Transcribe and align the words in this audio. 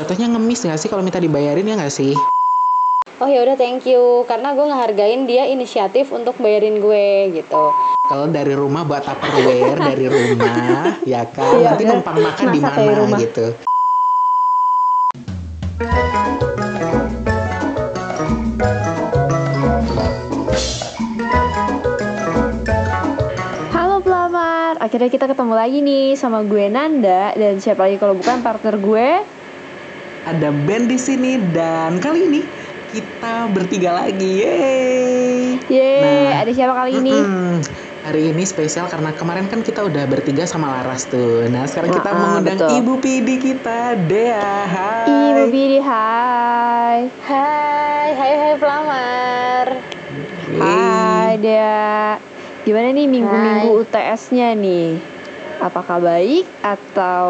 Jatuhnya 0.00 0.32
ngemis 0.32 0.64
nggak 0.64 0.80
sih 0.80 0.88
kalau 0.88 1.04
minta 1.04 1.20
dibayarin 1.20 1.68
ya 1.68 1.76
nggak 1.76 1.92
sih? 1.92 2.16
Oh 3.20 3.28
ya 3.28 3.44
udah 3.44 3.52
thank 3.60 3.84
you 3.84 4.24
karena 4.24 4.56
gue 4.56 4.64
ngehargain 4.64 5.28
dia 5.28 5.44
inisiatif 5.44 6.08
untuk 6.08 6.40
bayarin 6.40 6.80
gue 6.80 7.36
gitu. 7.36 7.68
Kalau 8.08 8.24
dari 8.32 8.56
rumah 8.56 8.88
buat 8.88 9.04
tupperware 9.04 9.76
dari 9.76 10.08
rumah, 10.08 10.96
ya 11.04 11.28
kan. 11.28 11.52
Iya, 11.52 11.76
Nanti 11.76 11.84
bener. 11.84 12.00
numpang 12.00 12.16
makan 12.16 12.46
di 12.48 12.60
mana 12.64 13.16
gitu. 13.20 13.46
Halo 23.68 24.00
pelamar, 24.00 24.80
akhirnya 24.80 25.12
kita 25.12 25.28
ketemu 25.28 25.52
lagi 25.52 25.78
nih 25.84 26.16
sama 26.16 26.40
gue 26.40 26.72
Nanda 26.72 27.36
dan 27.36 27.60
siapa 27.60 27.84
lagi 27.84 28.00
kalau 28.00 28.16
bukan 28.16 28.40
partner 28.40 28.80
gue 28.80 29.39
Ada 30.20 30.52
band 30.52 30.92
di 30.92 31.00
sini 31.00 31.40
dan 31.40 31.96
kali 31.96 32.28
ini 32.28 32.44
kita 32.92 33.48
bertiga 33.48 34.04
lagi. 34.04 34.44
Yeay. 34.44 35.56
Yeay, 35.64 36.02
Nah, 36.28 36.44
ada 36.44 36.52
siapa 36.52 36.76
kali 36.76 37.00
ini? 37.00 37.14
Mm-mm. 37.16 37.64
Hari 38.00 38.32
ini 38.32 38.44
spesial 38.44 38.88
karena 38.88 39.12
kemarin 39.16 39.48
kan 39.48 39.64
kita 39.64 39.80
udah 39.84 40.04
bertiga 40.04 40.44
sama 40.44 40.72
Laras 40.76 41.08
tuh. 41.08 41.44
Nah 41.48 41.64
sekarang 41.68 41.92
kita 41.92 42.08
Ah, 42.08 42.16
ah, 42.16 42.20
mengundang 42.20 42.56
betul. 42.60 42.80
Ibu 42.80 42.94
Pidi 43.00 43.36
kita, 43.40 43.96
Dea. 44.08 44.64
Hai. 44.64 45.08
Ibu 45.08 45.42
Bidi, 45.52 45.78
hai 45.84 46.98
Hai, 47.24 48.06
hai 48.12 48.32
hai 48.36 48.54
pelamar. 48.56 49.66
Hai 50.60 51.32
Dea 51.40 52.16
Gimana 52.64 52.92
nih 52.92 53.08
minggu-minggu 53.08 53.68
UTS-nya 53.84 54.52
nih? 54.52 55.00
Apakah 55.60 56.00
baik 56.00 56.44
atau 56.60 57.28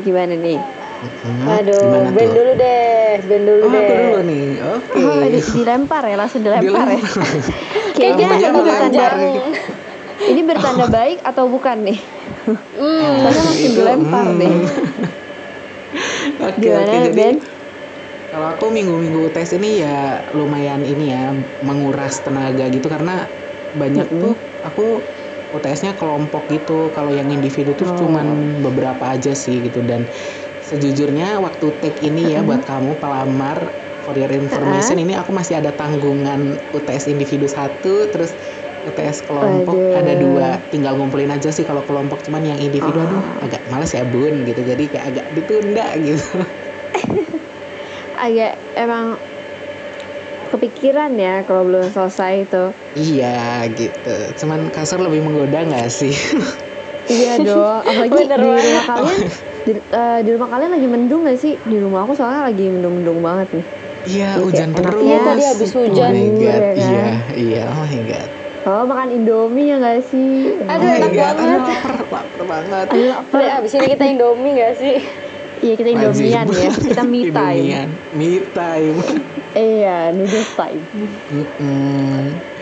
gimana 0.00 0.36
nih? 0.36 0.79
Hmm, 1.00 1.48
Aduh, 1.48 1.80
gimana 1.80 2.12
band 2.12 2.32
dulu 2.36 2.50
deh, 2.60 3.24
band 3.24 3.44
dulu 3.48 3.64
Oh, 3.64 3.72
deh. 3.72 3.88
aku 3.88 3.92
dulu 3.96 4.18
nih. 4.28 4.44
Oke. 4.60 5.00
Oh, 5.00 5.22
di- 5.24 5.48
dilempar 5.56 6.02
ya, 6.04 6.16
langsung 6.20 6.40
dilempar 6.44 6.86
ya 6.92 7.00
Kayaknya 7.96 8.28
ini 8.36 8.60
bertanda, 8.60 9.06
ini 10.28 10.40
bertanda 10.44 10.84
baik 10.86 11.18
atau 11.24 11.44
bukan 11.48 11.76
nih? 11.88 11.98
Hmm, 12.76 13.16
Soalnya 13.20 13.42
langsung 13.48 13.72
Itu, 13.72 13.80
dilempar 13.80 14.26
hmm. 14.28 14.38
deh 14.40 14.54
Oke, 16.40 16.60
Gimana 16.62 16.84
oke. 16.86 16.96
Jadi 17.00 17.10
Ben? 17.16 17.36
kalau 18.30 18.46
aku 18.54 18.64
minggu-minggu 18.70 19.20
tes 19.34 19.50
ini 19.56 19.82
ya 19.82 20.22
lumayan 20.38 20.82
ini 20.86 21.04
ya 21.14 21.34
menguras 21.58 22.22
tenaga 22.22 22.64
gitu 22.70 22.86
karena 22.86 23.10
banyak 23.74 24.06
Mm-mm. 24.06 24.20
tuh 24.22 24.32
aku 24.62 24.82
UTS-nya 25.50 25.98
kelompok 25.98 26.46
gitu. 26.54 26.94
Kalau 26.94 27.10
yang 27.10 27.26
individu 27.34 27.74
tuh 27.74 27.90
Oh. 27.90 27.98
cuman 27.98 28.26
beberapa 28.62 29.04
aja 29.14 29.34
sih 29.34 29.66
gitu 29.66 29.82
dan 29.82 30.06
sejujurnya 30.70 31.42
waktu 31.42 31.66
take 31.82 31.98
ini 32.06 32.30
ya 32.30 32.46
buat 32.46 32.62
kamu 32.62 33.02
pelamar 33.02 33.74
for 34.06 34.14
your 34.14 34.30
information 34.30 35.02
ini 35.02 35.18
aku 35.18 35.34
masih 35.34 35.58
ada 35.58 35.74
tanggungan 35.74 36.62
UTS 36.70 37.10
individu 37.10 37.50
satu 37.50 38.06
terus 38.14 38.38
UTS 38.86 39.26
kelompok 39.26 39.76
Waduh. 39.76 39.98
ada 39.98 40.14
dua 40.16 40.48
tinggal 40.70 40.94
ngumpulin 40.94 41.34
aja 41.34 41.50
sih 41.50 41.66
kalau 41.66 41.82
kelompok 41.84 42.22
cuman 42.22 42.46
yang 42.46 42.58
individu 42.62 42.96
Oh. 42.96 43.04
aduh 43.04 43.22
agak 43.42 43.62
males 43.66 43.90
ya 43.90 44.06
bun 44.06 44.46
gitu 44.46 44.62
jadi 44.62 44.84
kayak 44.86 45.04
agak 45.10 45.26
ditunda 45.34 45.86
gitu 45.98 46.38
agak 48.24 48.54
emang 48.78 49.18
kepikiran 50.50 51.14
ya 51.14 51.46
kalau 51.46 51.62
belum 51.62 51.94
selesai 51.94 52.44
itu. 52.44 52.64
Iya 52.98 53.64
gitu. 53.70 54.14
Cuman 54.42 54.66
kasur 54.74 54.98
lebih 54.98 55.22
menggoda 55.22 55.62
nggak 55.62 55.88
sih? 55.88 56.10
Iya 57.10 57.32
dong, 57.42 57.80
apalagi 57.82 58.12
Bener 58.14 58.38
di 58.38 58.46
banget. 58.46 58.62
rumah 58.62 58.84
kalian 58.86 59.18
di, 59.60 59.72
eh, 59.74 60.18
di 60.22 60.30
rumah 60.30 60.48
kalian 60.48 60.70
lagi 60.70 60.86
mendung 60.86 61.20
gak 61.26 61.38
sih? 61.38 61.54
Di 61.58 61.76
rumah 61.76 62.00
aku 62.02 62.12
soalnya 62.14 62.46
lagi 62.46 62.70
mendung-mendung 62.70 63.18
banget 63.18 63.48
nih. 63.52 63.66
Iya 64.00 64.28
Oke, 64.38 64.44
hujan 64.46 64.68
terus. 64.72 65.02
ya, 65.04 65.18
tadi 65.20 65.42
habis 65.44 65.70
hujan. 65.74 66.08
Oh 66.08 66.16
my 66.16 66.28
god. 66.32 66.40
ya 66.40 66.70
kan? 66.72 66.78
Iya 66.80 67.04
iya. 67.36 67.62
Oh 67.68 67.84
my 67.84 68.00
god. 68.06 68.28
Oh 68.60 68.82
makan 68.84 69.08
Indomie 69.10 69.66
ya 69.68 69.76
gak 69.76 70.00
sih? 70.06 70.56
Aduh, 70.62 70.86
oh 70.86 70.96
enak 70.96 71.10
god. 71.10 71.34
banget. 71.34 71.40
Aduh, 71.40 71.58
lapar 71.60 71.92
lapar 72.00 72.42
banget. 72.46 72.86
Aduh, 72.88 73.06
lapar. 73.10 73.40
Abis 73.58 73.72
ini 73.74 73.86
kita 73.92 74.04
Indomie 74.06 74.52
gak 74.54 74.74
sih? 74.78 74.96
Iya 75.60 75.74
kita 75.76 75.90
Indomian 75.92 76.46
ya, 76.48 76.70
kita 76.88 77.02
me 77.04 77.20
time. 77.28 77.60
Indomian. 77.60 77.88
Me 78.16 78.30
time. 78.56 78.96
Iya, 79.52 79.98
noodles 80.14 80.50
time. 80.56 80.80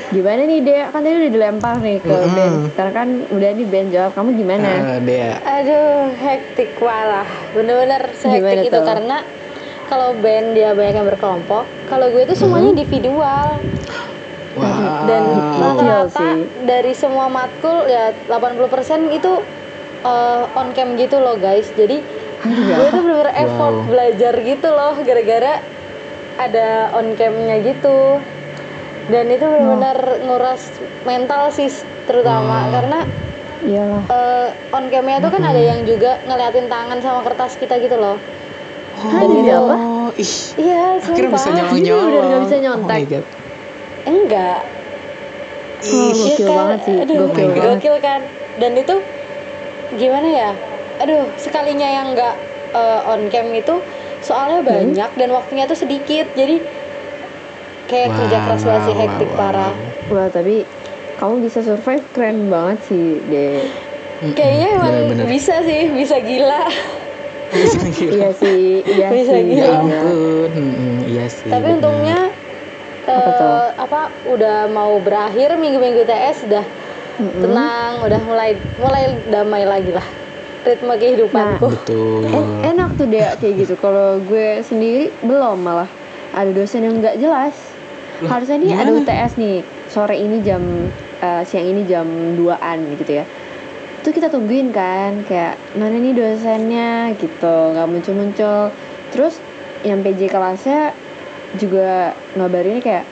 Gimana 0.08 0.40
nih 0.42 0.60
Dea? 0.60 0.88
Kan 0.88 1.04
tadi 1.04 1.16
udah 1.18 1.30
dilempar 1.30 1.74
nih 1.78 2.00
ke 2.00 2.08
Mm-mm. 2.08 2.32
Ben. 2.32 2.52
Sekarang 2.66 2.94
kan 2.94 3.08
udah 3.28 3.50
nih 3.52 3.66
Ben 3.66 3.86
jawab, 3.88 4.12
kamu 4.12 4.30
gimana? 4.34 4.68
Eh, 4.88 5.00
Dea. 5.02 5.32
Aduh, 5.38 6.08
hektik 6.14 6.72
parah. 6.74 7.28
Bener-bener 7.52 8.02
Gimana 8.08 8.16
sehektik 8.16 8.58
itu 8.64 8.72
tuh? 8.72 8.84
karena 8.84 9.16
kalau 9.84 10.12
band 10.14 10.52
dia 10.52 10.72
banyak 10.72 10.94
yang 10.94 11.06
berkelompok, 11.06 11.64
kalau 11.86 12.08
gue 12.08 12.22
itu 12.22 12.34
semuanya 12.34 12.72
individual. 12.72 13.48
Wah. 14.54 15.04
Dan 15.04 15.22
Gokil 15.28 15.60
rata-rata 15.60 16.08
sih. 16.10 16.34
dari 16.64 16.92
semua 16.92 17.28
matkul 17.28 17.84
ya 17.86 18.10
80% 18.26 18.64
itu 19.10 19.32
eh, 20.02 20.42
on 20.54 20.72
cam 20.72 20.88
gitu 20.94 21.16
loh 21.16 21.36
guys. 21.36 21.68
Jadi 21.70 22.00
gue 22.40 22.86
tuh 22.88 23.00
bener-bener 23.02 23.32
effort 23.34 23.74
Wow. 23.76 23.86
belajar 23.86 24.34
gitu 24.36 24.68
loh 24.68 24.96
gara-gara 24.98 25.60
ada 26.38 26.68
on 26.92 27.12
camnya 27.12 27.60
gitu. 27.60 28.16
Dan 29.08 29.24
itu 29.26 29.40
bener-bener 29.40 29.96
nguras 30.20 30.68
mental 31.02 31.48
sih 31.48 31.72
terutama 32.04 32.56
Wow. 32.62 32.70
karena 32.70 32.98
Iyalah. 33.58 34.02
eh, 34.06 34.48
on 34.70 34.84
camnya 34.86 35.18
tuh 35.18 35.30
kan 35.30 35.42
ada 35.42 35.58
yang 35.58 35.82
juga 35.82 36.20
ngeliatin 36.22 36.68
tangan 36.68 36.98
sama 37.00 37.20
kertas 37.22 37.56
kita 37.56 37.80
gitu 37.80 37.96
loh. 37.96 38.20
Hah, 38.94 39.22
jadi 39.22 39.50
apa? 39.54 39.74
Oh, 39.74 40.08
ih. 40.14 40.34
Iya, 40.58 40.98
Akhirnya 40.98 41.30
bisa 41.30 41.48
nyolong 41.48 41.78
nyolong. 41.78 42.04
bener-bener 42.04 42.24
nggak 42.28 42.42
bisa 42.44 42.56
nyontek. 42.58 42.84
Oh 42.84 42.98
my 42.98 43.06
god. 43.06 43.24
Enggak. 44.04 44.60
Oh, 44.60 45.86
Ih. 45.86 46.12
Iya 46.12 46.34
gokil 46.34 46.44
kan? 46.44 46.56
banget 46.58 46.78
sih, 46.82 46.96
Aduh, 46.98 47.16
gokil 47.24 47.46
banget. 47.48 47.64
gokil 47.72 47.96
kan. 47.98 48.20
Dan 48.58 48.72
itu 48.74 48.94
gimana 49.94 50.28
ya? 50.28 50.50
Aduh, 50.98 51.24
sekalinya 51.36 51.88
yang 51.88 52.06
enggak 52.12 52.34
eh, 52.70 53.00
on 53.06 53.22
cam 53.26 53.48
itu 53.50 53.74
soalnya 54.20 54.60
Hmm. 54.60 54.68
banyak 54.68 55.10
dan 55.14 55.28
waktunya 55.30 55.64
tuh 55.64 55.78
sedikit. 55.78 56.26
Jadi 56.34 56.60
kayak 57.88 58.08
kerja 58.14 58.36
Wow, 58.36 58.44
keras 58.46 58.62
banget 58.62 58.82
sih 58.84 58.94
wow, 58.94 59.02
hektik 59.02 59.30
wow, 59.30 59.38
parah. 59.38 59.72
wow. 59.72 60.14
Wah 60.14 60.28
tapi 60.28 60.56
kamu 61.16 61.34
bisa 61.42 61.58
survive 61.60 62.04
keren 62.08 62.46
banget 62.46 62.78
sih 62.84 63.18
De. 63.24 63.66
Mm-mm. 64.18 64.34
Kayaknya 64.34 64.68
emang 64.72 64.92
Bener-bener. 64.92 65.24
bisa 65.26 65.54
sih, 65.60 65.90
bisa 65.90 66.16
gila. 66.18 66.62
Bisa 67.48 67.80
gila. 67.88 68.12
iya 68.12 68.30
sih, 68.32 68.62
iya 68.84 69.08
Bisa 69.14 69.32
sih. 69.32 69.42
gila. 69.42 69.58
Ya 69.58 69.66
iya. 69.66 69.78
ampun. 69.80 70.50
Mm-mm, 70.52 70.96
Iya 71.04 71.24
sih. 71.28 71.48
Tapi 71.48 71.64
bener. 71.64 71.76
untungnya 71.76 72.20
Apa 73.00 73.30
tuh? 73.32 73.48
eh, 73.48 73.68
apa 73.78 74.00
udah 74.26 74.56
mau 74.68 74.98
berakhir 74.98 75.56
minggu-minggu 75.56 76.04
TS 76.04 76.44
udah 76.44 76.64
Mm-mm. 77.18 77.40
tenang, 77.40 77.92
udah 78.00 78.20
mulai 78.20 78.50
mulai 78.76 79.02
damai 79.26 79.64
lagi 79.64 79.90
lah 79.90 80.04
ritme 80.60 80.92
kehidupanku. 80.92 81.72
Betul. 81.72 82.26
En- 82.26 82.52
enak 82.68 82.94
tuh 82.94 83.06
Dea 83.06 83.32
kayak 83.34 83.64
gitu. 83.64 83.74
Kalau 83.74 84.20
gue 84.20 84.60
sendiri 84.60 85.08
belum 85.20 85.58
malah 85.58 85.88
ada 86.30 86.50
dosen 86.50 86.82
yang 86.82 86.98
nggak 86.98 87.16
jelas. 87.16 87.56
Loh, 88.18 88.28
Harusnya 88.28 88.58
nih 88.58 88.70
ada 88.72 88.90
gimana? 88.90 89.00
UTS 89.00 89.32
nih 89.36 89.56
sore 89.86 90.16
ini 90.16 90.42
jam 90.42 90.62
eh, 91.18 91.42
siang 91.44 91.66
ini 91.66 91.82
jam 91.84 92.06
2an 92.34 92.78
gitu 92.96 93.12
ya. 93.12 93.24
Itu 93.98 94.10
kita 94.10 94.26
tungguin 94.26 94.70
kan 94.70 95.22
kayak 95.22 95.54
mana 95.74 95.96
nih 95.96 96.12
dosennya 96.12 96.90
gitu 97.14 97.54
nggak 97.72 97.86
muncul-muncul. 97.86 98.74
Terus 99.10 99.38
yang 99.82 100.02
PJ 100.02 100.26
kelasnya 100.26 100.90
juga 101.56 102.12
ngabarinnya 102.34 102.82
kayak 102.82 103.04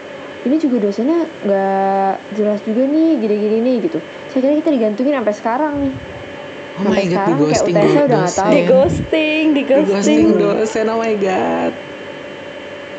ini 0.43 0.57
juga 0.59 0.77
dosennya 0.81 1.27
nggak 1.43 2.13
jelas 2.35 2.61
juga 2.63 2.83
nih 2.85 3.09
gini-gini 3.17 3.59
nih 3.63 3.77
gitu. 3.87 3.99
Saya 4.29 4.41
kira 4.43 4.55
kita 4.59 4.71
digantungin 4.71 5.15
sampai 5.15 5.35
sekarang 5.35 5.75
nih. 5.81 5.95
Oh 6.77 6.83
my 6.83 6.93
Sampai 6.93 7.03
god, 7.03 7.09
sekarang 7.09 7.31
di 7.31 7.41
kayak 7.41 7.49
ghosting 7.49 7.75
UTS-nya 7.75 8.03
udah 8.05 8.19
nggak 8.19 8.37
tahu. 8.37 8.51
Di 8.51 8.61
ghosting, 8.67 9.45
di 9.47 9.55
Di 9.57 9.63
ghosting 9.65 9.87
ghosting. 9.87 10.25
dosen, 10.37 10.85
oh 10.87 10.99
my 10.99 11.15
god. 11.17 11.73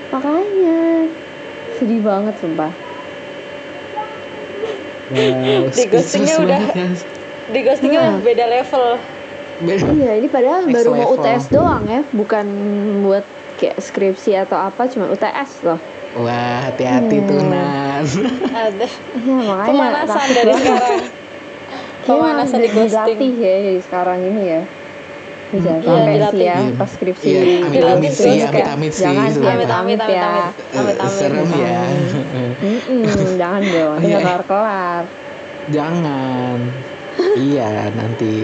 Makanya 0.08 0.80
sedih 1.78 2.02
banget 2.02 2.36
sumpah. 2.38 2.72
Wow, 5.08 5.72
Di 5.72 5.84
ghostingnya 5.88 6.36
udah- 6.38 6.62
banget. 6.68 7.00
Di 7.48 7.60
ghostingnya 7.62 8.02
Nah. 8.02 8.20
beda 8.20 8.46
level. 8.46 8.86
Beda. 9.58 9.88
Iya, 9.90 10.12
ini 10.16 10.28
padahal 10.28 10.60
Next 10.64 10.76
baru 10.76 10.90
mau 10.92 11.00
level. 11.10 11.16
UTS 11.18 11.46
doang 11.48 11.84
ya, 11.88 12.02
bukan 12.12 12.46
buat 13.02 13.26
kayak 13.56 13.78
skripsi 13.80 14.38
atau 14.38 14.60
apa, 14.60 14.86
cuma 14.86 15.08
UTS 15.08 15.64
loh. 15.64 15.80
Wah, 16.18 16.68
hati-hati 16.68 17.18
Hmm. 17.18 17.26
tuh, 17.26 17.40
Nan. 17.42 18.04
Ada 18.48 18.86
Iya, 19.18 19.36
makanya 19.40 19.66
pemanasan 19.66 20.28
dari 20.30 20.52
sekarang. 20.60 21.02
Pemanasan 22.04 22.58
di 22.58 22.70
ghosting. 22.70 22.88
dilatih 23.16 23.34
ya 23.36 23.56
dari 23.64 23.82
sekarang 23.82 24.20
ini 24.22 24.44
ya. 24.46 24.62
Jangan 25.48 25.80
Iya, 25.80 25.88
sampai 25.88 26.14
dilatih. 26.14 26.36
sih 26.36 26.44
ya, 26.44 26.58
Iya. 26.60 26.76
pas 26.76 26.90
skripsi. 26.92 27.26
Iya, 27.26 27.40
amit-amit 27.64 28.12
sih, 28.12 28.20
Terus 28.20 28.36
kayak, 28.36 28.52
amit-amit 28.52 28.92
sih, 28.92 29.04
Jangan 29.04 29.24
sih, 29.24 29.34
sumpah. 29.34 29.54
amit-amit 29.56 29.98
Amit-amit, 29.98 30.12
ya. 30.12 30.28
amit-amit. 30.28 30.76
Amit-amit. 30.76 31.16
Serem 31.16 31.48
ya. 31.56 31.80
Jangan 33.38 33.62
dong, 33.64 33.92
nanti 33.96 34.04
iya. 34.04 34.14
nggak 34.14 34.24
kelar-kelar. 34.26 35.04
Jangan. 35.68 36.58
iya, 37.36 37.72
nanti. 37.92 38.36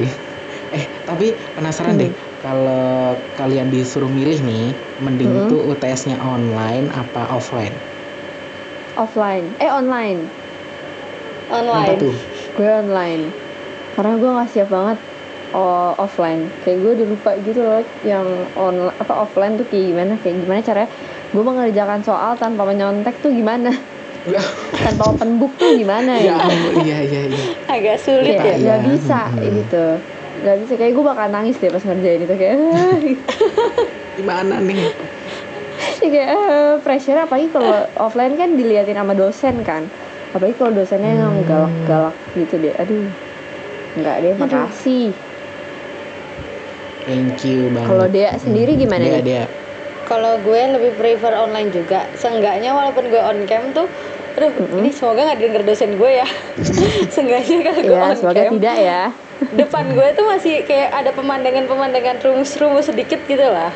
Eh, 0.71 0.85
tapi 1.03 1.27
penasaran 1.53 1.95
deh. 1.95 2.09
kalau 2.39 3.15
kalian 3.33 3.67
disuruh 3.67 4.09
milih 4.09 4.39
nih, 4.41 4.65
mending 4.99 5.47
tuh 5.47 5.63
UTS-nya 5.69 6.19
online 6.19 6.87
apa 6.89 7.27
offline? 7.29 7.71
offline 8.93 9.49
eh 9.57 9.65
online 9.65 10.29
online 11.49 11.97
gue 12.53 12.69
online 12.69 13.33
karena 13.91 14.13
gue 14.13 14.29
nggak 14.29 14.49
siap 14.49 14.69
banget 14.69 14.97
oh, 15.53 15.93
offline. 15.95 16.49
Kayak 16.61 16.77
gue 16.79 16.91
udah 16.93 17.07
lupa 17.07 17.31
gitu 17.39 17.59
loh 17.59 17.79
yang 18.01 18.25
on 18.53 18.91
apa 18.91 19.13
offline 19.15 19.55
tuh 19.55 19.65
kayak 19.65 19.85
gimana 19.87 20.13
kayak 20.19 20.35
gimana 20.39 20.59
caranya. 20.59 20.89
Gue 21.29 21.41
mengerjakan 21.41 22.01
soal 22.01 22.35
tanpa 22.35 22.61
menyontek 22.63 23.15
tuh 23.19 23.29
gimana? 23.29 23.69
Tanpa 24.83 25.11
open 25.11 25.35
book 25.35 25.51
tuh 25.57 25.75
gimana 25.75 26.15
ya? 26.15 26.39
Ya 26.39 26.47
iya 26.79 26.97
iya 27.01 27.21
iya. 27.27 27.43
agak 27.67 27.99
sulit 27.99 28.33
kayak 28.33 28.55
ya. 28.55 28.55
Iya. 28.55 28.55
nggak 28.55 28.79
bisa 28.87 29.21
Hmm. 29.27 29.51
gitu. 29.51 29.85
Nggak 30.39 30.55
bisa. 30.59 30.73
Kayak 30.73 30.91
gue 30.93 31.03
bakal 31.05 31.27
nangis 31.27 31.55
deh 31.59 31.67
pas 31.67 31.83
ngerjain 31.83 32.21
itu 32.21 32.33
kayak 32.33 32.55
Gimana 34.17 34.55
nih? 34.59 34.79
Ya 35.99 36.07
kayak 36.07 36.29
eh, 36.29 36.73
pressure 36.79 37.19
apalagi 37.19 37.49
kalau 37.49 37.67
offline 37.97 38.35
kan 38.35 38.55
diliatin 38.55 38.95
sama 38.95 39.11
dosen 39.11 39.59
kan. 39.61 39.91
Apalagi 40.31 40.55
kalau 40.55 40.71
dosennya 40.73 41.13
yang 41.13 41.35
Hmm. 41.35 41.43
galak-galak 41.43 42.15
gitu 42.33 42.55
deh. 42.59 42.73
Aduh. 42.75 43.11
Nggak 43.93 44.15
deh 44.19 44.33
makasih 44.35 45.11
Thank 47.03 47.43
you 47.43 47.67
banget. 47.67 47.89
kalau 47.89 48.07
dia 48.07 48.29
sendiri 48.37 48.71
gimana 48.75 49.03
Dia 49.03 49.13
nih? 49.13 49.23
dia. 49.23 49.43
kalau 50.03 50.35
gue 50.37 50.59
lebih 50.69 50.91
prefer 50.93 51.31
online 51.33 51.69
juga. 51.69 52.11
Seenggaknya 52.13 52.71
walaupun 52.71 53.07
gue 53.07 53.19
on 53.19 53.43
cam 53.43 53.71
tuh 53.71 53.87
aduh 54.33 54.49
ini 54.73 54.89
semoga 54.89 55.23
nggak 55.23 55.37
didengar 55.37 55.63
dosen 55.63 55.93
gue 55.93 56.11
ya. 56.13 56.27
Seenggaknya 57.13 57.59
kalau 57.61 57.81
gue 57.81 57.93
ya 57.93 58.03
on 58.05 58.15
semoga 58.17 58.41
cam 58.41 58.51
tidak 58.53 58.77
ya. 58.77 59.01
depan 59.59 59.85
gue 59.89 60.07
tuh 60.13 60.25
masih 60.25 60.55
kayak 60.63 60.89
ada 60.93 61.11
pemandangan-pemandangan 61.11 62.17
rumus-rumus 62.19 62.87
sedikit 62.87 63.19
gitu 63.21 63.43
lah. 63.43 63.71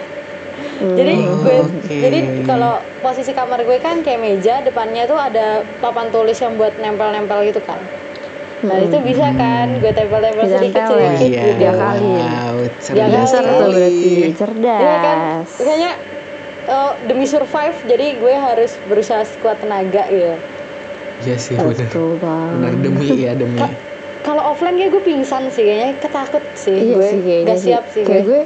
Jadi 0.77 1.13
Oh, 1.15 1.43
gue 1.43 1.57
oke. 1.69 1.95
jadi 1.95 2.19
kalau 2.41 2.81
posisi 2.97 3.29
kamar 3.29 3.61
gue 3.61 3.77
kan 3.77 4.01
kayak 4.01 4.17
meja 4.17 4.55
depannya 4.59 5.05
tuh 5.05 5.15
ada 5.15 5.61
papan 5.77 6.09
tulis 6.09 6.33
yang 6.35 6.55
buat 6.55 6.75
nempel-nempel 6.75 7.45
gitu 7.45 7.61
kan 7.61 7.77
nah 8.67 8.77
itu 8.77 8.97
bisa 9.01 9.27
kan 9.33 9.67
gue 9.73 9.91
tempel-tempel 9.91 10.43
sedikit 10.45 10.75
ya? 10.75 10.87
sedikit 10.87 11.23
iya. 11.25 11.43
gitu 11.45 11.57
Dia 11.57 11.71
kali. 11.73 12.03
Wow, 12.03 12.55
cerdas 12.77 13.29
tuh 13.31 13.41
berarti 13.69 14.11
sekali. 14.11 14.31
cerdas 14.33 14.77
Iya 14.77 14.95
kan 14.99 15.17
makanya 15.57 15.91
eh, 16.67 16.91
demi 17.03 17.25
survive 17.25 17.77
jadi 17.83 18.05
gue 18.15 18.33
harus 18.35 18.71
berusaha 18.83 19.23
sekuat 19.23 19.57
tenaga 19.59 20.03
gitu 20.07 20.35
Iya 21.17 21.35
sih 21.35 21.57
Bener 21.57 21.89
banget 22.21 22.77
demi 22.77 23.09
ya 23.17 23.33
demi. 23.33 23.57
Ka- 23.57 23.73
kalau 24.21 24.51
offline 24.51 24.75
kayak 24.75 24.91
gue 24.91 25.01
pingsan 25.01 25.47
sih 25.47 25.63
kayaknya 25.63 25.91
ketakut 25.97 26.43
sih 26.53 26.75
iya 26.75 26.93
gue 26.93 27.07
sih 27.07 27.19
kayaknya 27.21 27.47
gak 27.47 27.59
siap 27.59 27.83
sih 27.87 28.03
kayak 28.03 28.21
gue. 28.21 28.27
gue 28.27 28.41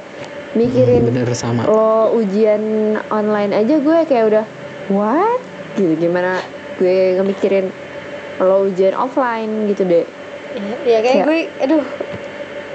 mikirin 0.53 1.01
Bener 1.03 1.27
sama. 1.33 1.65
lo 1.65 2.13
ujian 2.13 2.62
online 3.09 3.51
aja 3.51 3.75
gue 3.75 3.97
kayak 4.06 4.25
udah 4.29 4.45
what 4.88 5.41
gitu 5.73 5.97
gimana 5.97 6.38
gue 6.77 7.18
ngemikirin 7.18 7.73
lo 8.38 8.63
ujian 8.63 8.94
offline 8.94 9.68
gitu 9.68 9.83
deh 9.83 10.06
ya 10.83 11.00
kayak 11.00 11.04
Kayak- 11.04 11.25
gue 11.25 11.39
aduh 11.60 11.83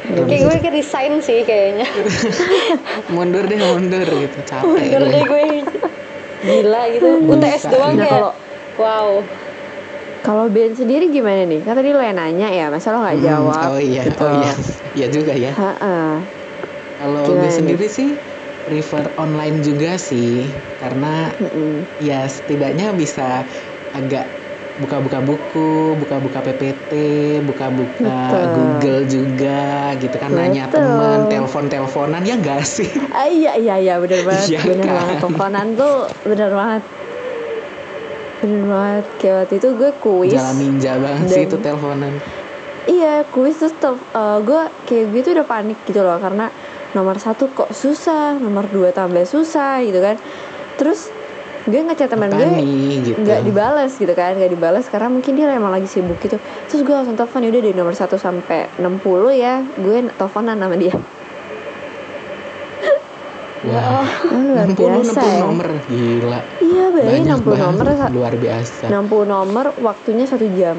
Nggak 0.06 0.22
kayak 0.24 0.42
gue 0.44 0.56
ke 0.60 0.70
resign 0.72 1.12
sih 1.18 1.42
kayaknya 1.42 1.86
Mundur 3.14 3.42
deh 3.42 3.58
mundur 3.58 4.06
gitu 4.06 4.38
capek. 4.44 4.62
mundur 4.62 5.02
deh 5.04 5.22
gue 5.24 5.42
gila 6.38 6.82
gitu 6.88 7.08
UTS 7.26 7.42
Bisa. 7.60 7.70
doang 7.70 7.92
Nah, 7.92 8.00
kayak 8.00 8.12
kalau- 8.12 8.36
wow 8.76 9.08
kalau 10.22 10.44
Ben 10.46 10.70
sendiri 10.72 11.06
gimana 11.08 11.42
nih 11.42 11.62
kan 11.62 11.74
tadi 11.74 11.90
lo 11.90 11.98
yang 11.98 12.14
nanya 12.14 12.48
ya 12.48 12.66
masa 12.66 12.90
lo 12.90 12.98
nggak 13.00 13.16
Hmm, 13.16 13.26
jawab 13.26 13.66
Oh 13.68 13.78
iya, 13.78 14.02
gitu. 14.04 14.18
oh 14.20 14.30
iya. 14.36 14.52
Iya 14.92 15.06
juga 15.08 15.32
ya. 15.32 15.52
Kalau 16.96 17.22
gue 17.24 17.38
nih? 17.38 17.52
sendiri 17.52 17.86
sih 17.86 18.10
prefer 18.62 19.06
online 19.14 19.60
juga 19.60 19.94
sih 19.94 20.50
karena 20.76 21.30
Mm-mm. 21.36 21.86
ya 21.98 22.24
setidaknya 22.24 22.90
bisa 22.90 23.46
agak 23.92 24.26
buka-buka 24.76 25.18
buku, 25.18 25.68
buka-buka 25.96 26.38
PPT, 26.42 26.92
buka-buka. 27.40 28.52
Google 28.52 29.04
juga 29.04 29.64
gitu 29.96 30.12
kan 30.14 30.28
nanya 30.28 30.68
Betul. 30.68 30.84
teman, 30.84 31.18
telepon-teleponan 31.26 32.22
ya 32.22 32.36
enggak 32.36 32.62
sih? 32.62 32.92
Ah, 33.08 33.24
iya 33.24 33.56
iya 33.56 33.74
iya 33.76 33.94
bener 33.96 34.20
banget 34.28 34.48
Iya 34.50 34.60
bener 34.62 34.84
kan? 34.84 34.94
banget 34.94 35.16
teleponan 35.18 35.66
tuh 35.74 35.94
bener 36.22 36.50
banget 36.52 36.82
bener 38.36 38.62
banget 38.62 39.04
kayak 39.16 39.34
waktu 39.40 39.54
itu 39.56 39.68
gue 39.72 39.90
kuis 39.96 40.32
Jalan 40.34 40.56
ninja 40.56 40.92
banget 40.96 41.24
sih 41.26 41.42
itu 41.42 41.56
teleponan. 41.56 42.12
iya 42.86 43.24
kuis 43.26 43.56
terus 43.56 43.72
tel- 43.74 44.06
eh, 44.12 44.38
gue 44.38 44.60
kayak 44.84 45.04
gitu 45.10 45.28
udah 45.32 45.46
panik 45.46 45.80
gitu 45.82 46.04
loh 46.04 46.20
karena 46.20 46.52
nomor 46.92 47.16
satu 47.16 47.48
kok 47.48 47.72
susah 47.72 48.36
nomor 48.36 48.68
dua 48.68 48.92
tambah 48.92 49.24
susah 49.24 49.80
gitu 49.80 49.98
kan 49.98 50.20
terus 50.76 51.08
gue 51.66 51.80
ngechat 51.82 52.06
teman 52.06 52.30
gue 52.30 52.46
gitu. 53.02 53.18
nggak 53.18 53.42
dibales 53.42 53.92
gitu 53.92 54.14
kan 54.14 54.38
nggak 54.38 54.54
dibales 54.54 54.86
karena 54.86 55.10
mungkin 55.10 55.34
dia 55.34 55.50
emang 55.50 55.74
lagi 55.74 55.90
sibuk 55.90 56.14
gitu 56.18 56.38
terus 56.38 56.80
gue 56.80 56.94
langsung 56.94 57.18
telepon 57.18 57.42
udah 57.42 57.58
dari 57.58 57.74
nomor 57.74 57.90
1 57.90 58.06
sampai 58.16 58.70
60 58.78 59.02
ya 59.34 59.54
gue 59.74 59.96
teleponan 60.14 60.56
sama 60.56 60.76
dia 60.78 60.94
Wah, 63.66 64.06
oh, 64.30 64.38
luar 64.46 64.66
60 64.70 64.78
biasa 64.78 65.18
60 65.18 65.26
ya 65.26 65.40
nomor 65.42 65.68
gila. 65.84 66.40
iya 66.62 66.84
bayangin 66.94 67.10
Banyak 67.26 67.38
60 67.42 67.50
nomor 67.58 67.82
banget, 67.82 67.98
sa- 67.98 68.12
luar 68.14 68.34
biasa. 68.36 68.84
60 68.86 69.26
nomor 69.26 69.66
waktunya 69.82 70.24
satu 70.24 70.46
jam 70.54 70.78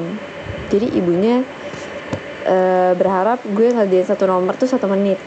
jadi 0.68 0.86
ibunya 0.96 1.44
eh, 2.44 2.92
berharap 2.96 3.44
gue 3.44 3.68
ngerjain 3.68 4.08
satu 4.08 4.24
nomor 4.24 4.56
tuh 4.56 4.64
satu 4.66 4.88
menit 4.88 5.20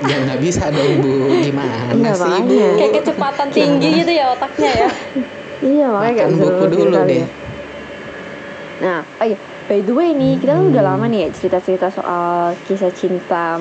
Ya 0.00 0.16
nggak 0.18 0.40
bisa 0.40 0.72
dong 0.72 0.92
Bu, 0.98 1.12
gimana 1.38 1.92
Iya, 1.92 2.12
sih 2.16 2.24
makanya. 2.24 2.68
Bu? 2.72 2.78
kayak 2.78 2.92
kecepatan 2.96 3.48
tinggi 3.50 3.88
gitu 4.00 4.12
ya 4.12 4.24
otaknya 4.32 4.70
ya 4.72 4.88
iya 5.60 5.86
makanya 5.92 6.14
kayak 6.16 6.30
buku 6.40 6.64
dulu 6.66 6.96
deh. 7.04 7.20
ya. 7.20 7.26
nah 8.80 9.00
oh 9.04 9.26
iya 9.26 9.36
by 9.68 9.84
the 9.84 9.92
way 9.92 10.16
nih 10.16 10.40
kita 10.40 10.56
kan 10.56 10.64
udah 10.72 10.82
lama 10.82 11.04
nih 11.04 11.20
ya 11.20 11.28
cerita-cerita 11.30 11.92
soal 11.92 12.56
kisah 12.64 12.88
cinta 12.90 13.60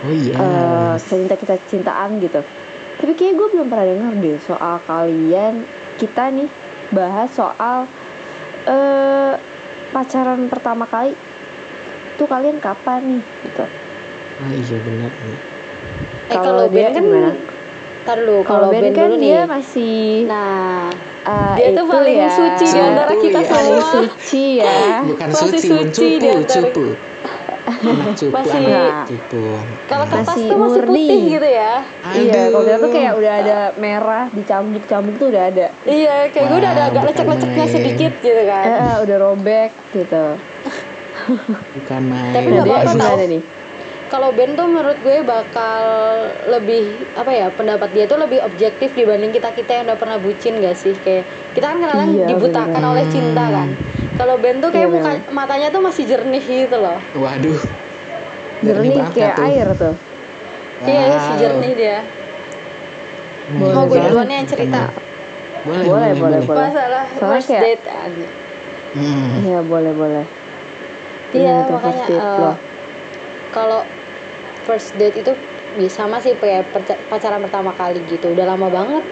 Oh 0.00 0.12
iya. 0.12 0.36
eh 0.36 0.94
cerita 1.00 1.34
kita 1.34 1.58
cintaan 1.66 2.22
gitu 2.22 2.38
tapi 2.94 3.12
kayak 3.12 3.34
gue 3.34 3.48
belum 3.50 3.66
pernah 3.66 3.86
denger 3.88 4.12
deh 4.14 4.38
soal 4.38 4.78
kalian 4.86 5.66
kita 5.96 6.30
nih 6.30 6.46
bahas 6.90 7.34
soal 7.34 7.90
eh 8.64 9.32
pacaran 9.90 10.46
pertama 10.46 10.86
kali 10.86 11.18
tuh 12.14 12.30
kalian 12.30 12.62
kapan 12.62 13.18
nih 13.18 13.22
gitu 13.42 13.66
Ah 14.36 14.50
iya 14.50 14.78
benar. 14.78 15.10
Eh 16.24 16.36
Kalau 16.36 16.64
Ben 16.66 16.88
kan 16.90 17.02
gimana? 17.02 17.32
Ntar 18.04 18.16
dulu, 18.20 18.36
kalau 18.42 18.68
Ben 18.68 18.82
Ben 18.82 18.92
kan 18.92 19.08
dulu 19.08 19.16
dia 19.18 19.38
nih 19.38 19.48
masih 19.48 19.98
Nah, 20.26 20.92
eh, 21.24 21.54
dia 21.56 21.68
tuh 21.70 21.72
itu 21.74 21.82
paling 21.86 22.16
ya, 22.18 22.28
suci 22.30 22.64
di 22.66 22.78
antara 22.78 23.12
kita 23.14 23.38
ya. 23.38 23.48
paling 23.48 23.74
semua 23.74 23.92
suci 23.94 24.44
ya 24.58 24.76
Bukan 25.02 25.26
Masih 25.26 25.48
suci, 25.50 25.68
suci 25.68 26.06
di 26.14 26.28
antara- 26.28 26.52
cupu. 26.68 26.86
Cupu, 28.14 28.28
Masih- 28.30 28.60
anak 28.68 29.08
cupu. 29.08 29.44
Kalau 29.86 30.04
kertas 30.06 30.28
Masih 30.30 30.46
tuh 30.46 30.58
masih 30.58 30.72
murni. 30.78 31.00
putih 31.02 31.20
gitu 31.30 31.48
ya 31.50 31.74
Iya, 32.06 32.40
kalau 32.46 32.60
kita 32.62 32.76
tuh 32.76 32.82
Aduh. 32.82 32.92
kayak 32.94 33.12
udah 33.14 33.32
ada 33.34 33.58
merah 33.74 34.24
dicambuk-cambuk 34.30 35.14
tuh 35.16 35.28
udah 35.30 35.42
ada. 35.46 35.66
Iya, 35.82 36.14
kayak 36.28 36.44
gue 36.46 36.58
udah 36.58 36.70
ada 36.70 36.82
Wah, 36.82 36.90
agak 36.90 37.02
lecek-leceknya 37.06 37.66
sedikit 37.66 38.12
gitu 38.20 38.42
kan 38.44 38.64
Eh, 38.66 38.76
eh, 38.76 38.96
udah 39.00 39.16
robek 39.18 39.70
gitu. 39.90 40.24
bukan 41.74 42.02
main. 42.04 42.32
Tapi 42.32 42.46
nggak 42.50 42.64
dia 42.64 42.76
apa-apa 42.84 43.24
nih? 43.26 43.42
Kalau 44.14 44.30
Ben 44.30 44.54
tuh 44.54 44.70
menurut 44.70 44.94
gue 45.02 45.26
bakal 45.26 45.82
lebih 46.46 46.86
apa 47.18 47.34
ya 47.34 47.50
pendapat 47.50 47.90
dia 47.90 48.06
tuh 48.06 48.14
lebih 48.14 48.46
objektif 48.46 48.94
dibanding 48.94 49.34
kita 49.34 49.50
kita 49.50 49.74
yang 49.74 49.90
udah 49.90 49.98
pernah 49.98 50.22
bucin 50.22 50.62
gak 50.62 50.78
sih 50.78 50.94
kayak 50.94 51.26
kita 51.50 51.66
kan 51.66 51.82
kadang 51.82 52.14
Iya, 52.14 52.30
dibutakan 52.30 52.78
bener. 52.78 52.92
oleh 52.94 53.04
cinta 53.10 53.44
kan. 53.50 53.74
Kalau 54.14 54.38
Ben 54.38 54.62
tuh 54.62 54.70
kayak 54.70 54.86
Iya, 54.86 54.94
muka 54.94 55.10
matanya 55.34 55.66
tuh 55.66 55.82
masih 55.82 56.06
jernih 56.06 56.38
gitu 56.38 56.78
loh. 56.78 57.02
Waduh. 57.12 57.58
Jernih 58.62 58.94
banget 58.94 59.12
kayak 59.18 59.34
tuh. 59.34 59.44
air 59.44 59.68
tuh. 59.74 59.94
Iya, 60.86 61.04
Wow. 61.04 61.18
si 61.18 61.32
jernih 61.34 61.72
dia. 61.74 61.98
Hmm, 63.44 63.58
Boleh 63.58 63.74
Mau 63.74 63.84
gue 63.84 63.98
duluan 63.98 64.30
yang 64.30 64.46
cerita. 64.46 64.82
Boleh, 65.66 65.84
Boleh, 65.84 66.10
boleh, 66.14 66.40
boleh. 66.46 66.60
Masalah 66.62 67.04
Soalnya 67.10 67.34
first 67.34 67.48
kayak- 67.50 67.62
date 67.66 67.86
aja. 67.90 68.26
Hmm. 68.94 69.30
Iya, 69.42 69.58
boleh 69.58 69.90
boleh. 69.92 70.24
Iya, 71.34 71.66
makanya 71.66 72.06
lo? 72.06 72.54
kalau 73.50 73.82
first 74.64 74.96
date 74.96 75.20
itu 75.20 75.32
ya 75.76 75.90
sama 75.90 76.18
sih 76.24 76.32
kayak 76.34 76.72
pacaran 77.10 77.40
pertama 77.44 77.70
kali 77.76 78.00
gitu. 78.08 78.32
Udah 78.34 78.46
lama 78.48 78.68
banget. 78.72 79.04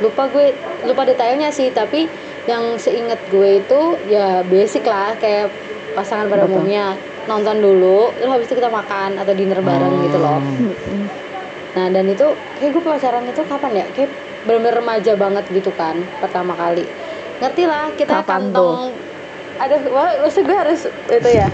Lupa 0.00 0.32
gue 0.32 0.56
lupa 0.88 1.04
detailnya 1.04 1.52
sih, 1.52 1.68
tapi 1.76 2.08
yang 2.48 2.80
seinget 2.80 3.20
gue 3.28 3.60
itu 3.60 3.80
ya 4.08 4.40
basic 4.48 4.88
lah 4.88 5.12
kayak 5.20 5.52
pasangan 5.92 6.24
pada 6.32 6.48
Betul. 6.48 6.56
umumnya 6.56 6.96
nonton 7.28 7.60
dulu, 7.60 8.16
terus 8.16 8.32
habis 8.32 8.48
itu 8.48 8.56
kita 8.56 8.72
makan 8.72 9.20
atau 9.20 9.32
dinner 9.36 9.60
bareng 9.60 9.94
gitu 10.08 10.16
loh. 10.16 10.40
Hmm. 10.40 11.04
Nah 11.76 11.86
dan 11.92 12.04
itu 12.08 12.26
kayak 12.56 12.70
gue 12.72 12.82
pacaran 12.82 13.24
itu 13.28 13.42
kapan 13.44 13.72
ya? 13.76 13.84
Kayak 13.92 14.10
bener-bener 14.48 14.74
remaja 14.80 15.12
banget 15.20 15.44
gitu 15.52 15.70
kan 15.76 16.00
pertama 16.16 16.56
kali. 16.56 16.88
Ngerti 17.44 17.62
lah 17.68 17.92
kita 17.92 18.24
Kapan 18.24 18.48
kantong. 18.48 18.96
Aduh, 19.60 19.80
wah, 19.92 20.08
maksud 20.24 20.48
gue 20.48 20.56
harus 20.56 20.80
itu 20.88 21.30
ya. 21.36 21.44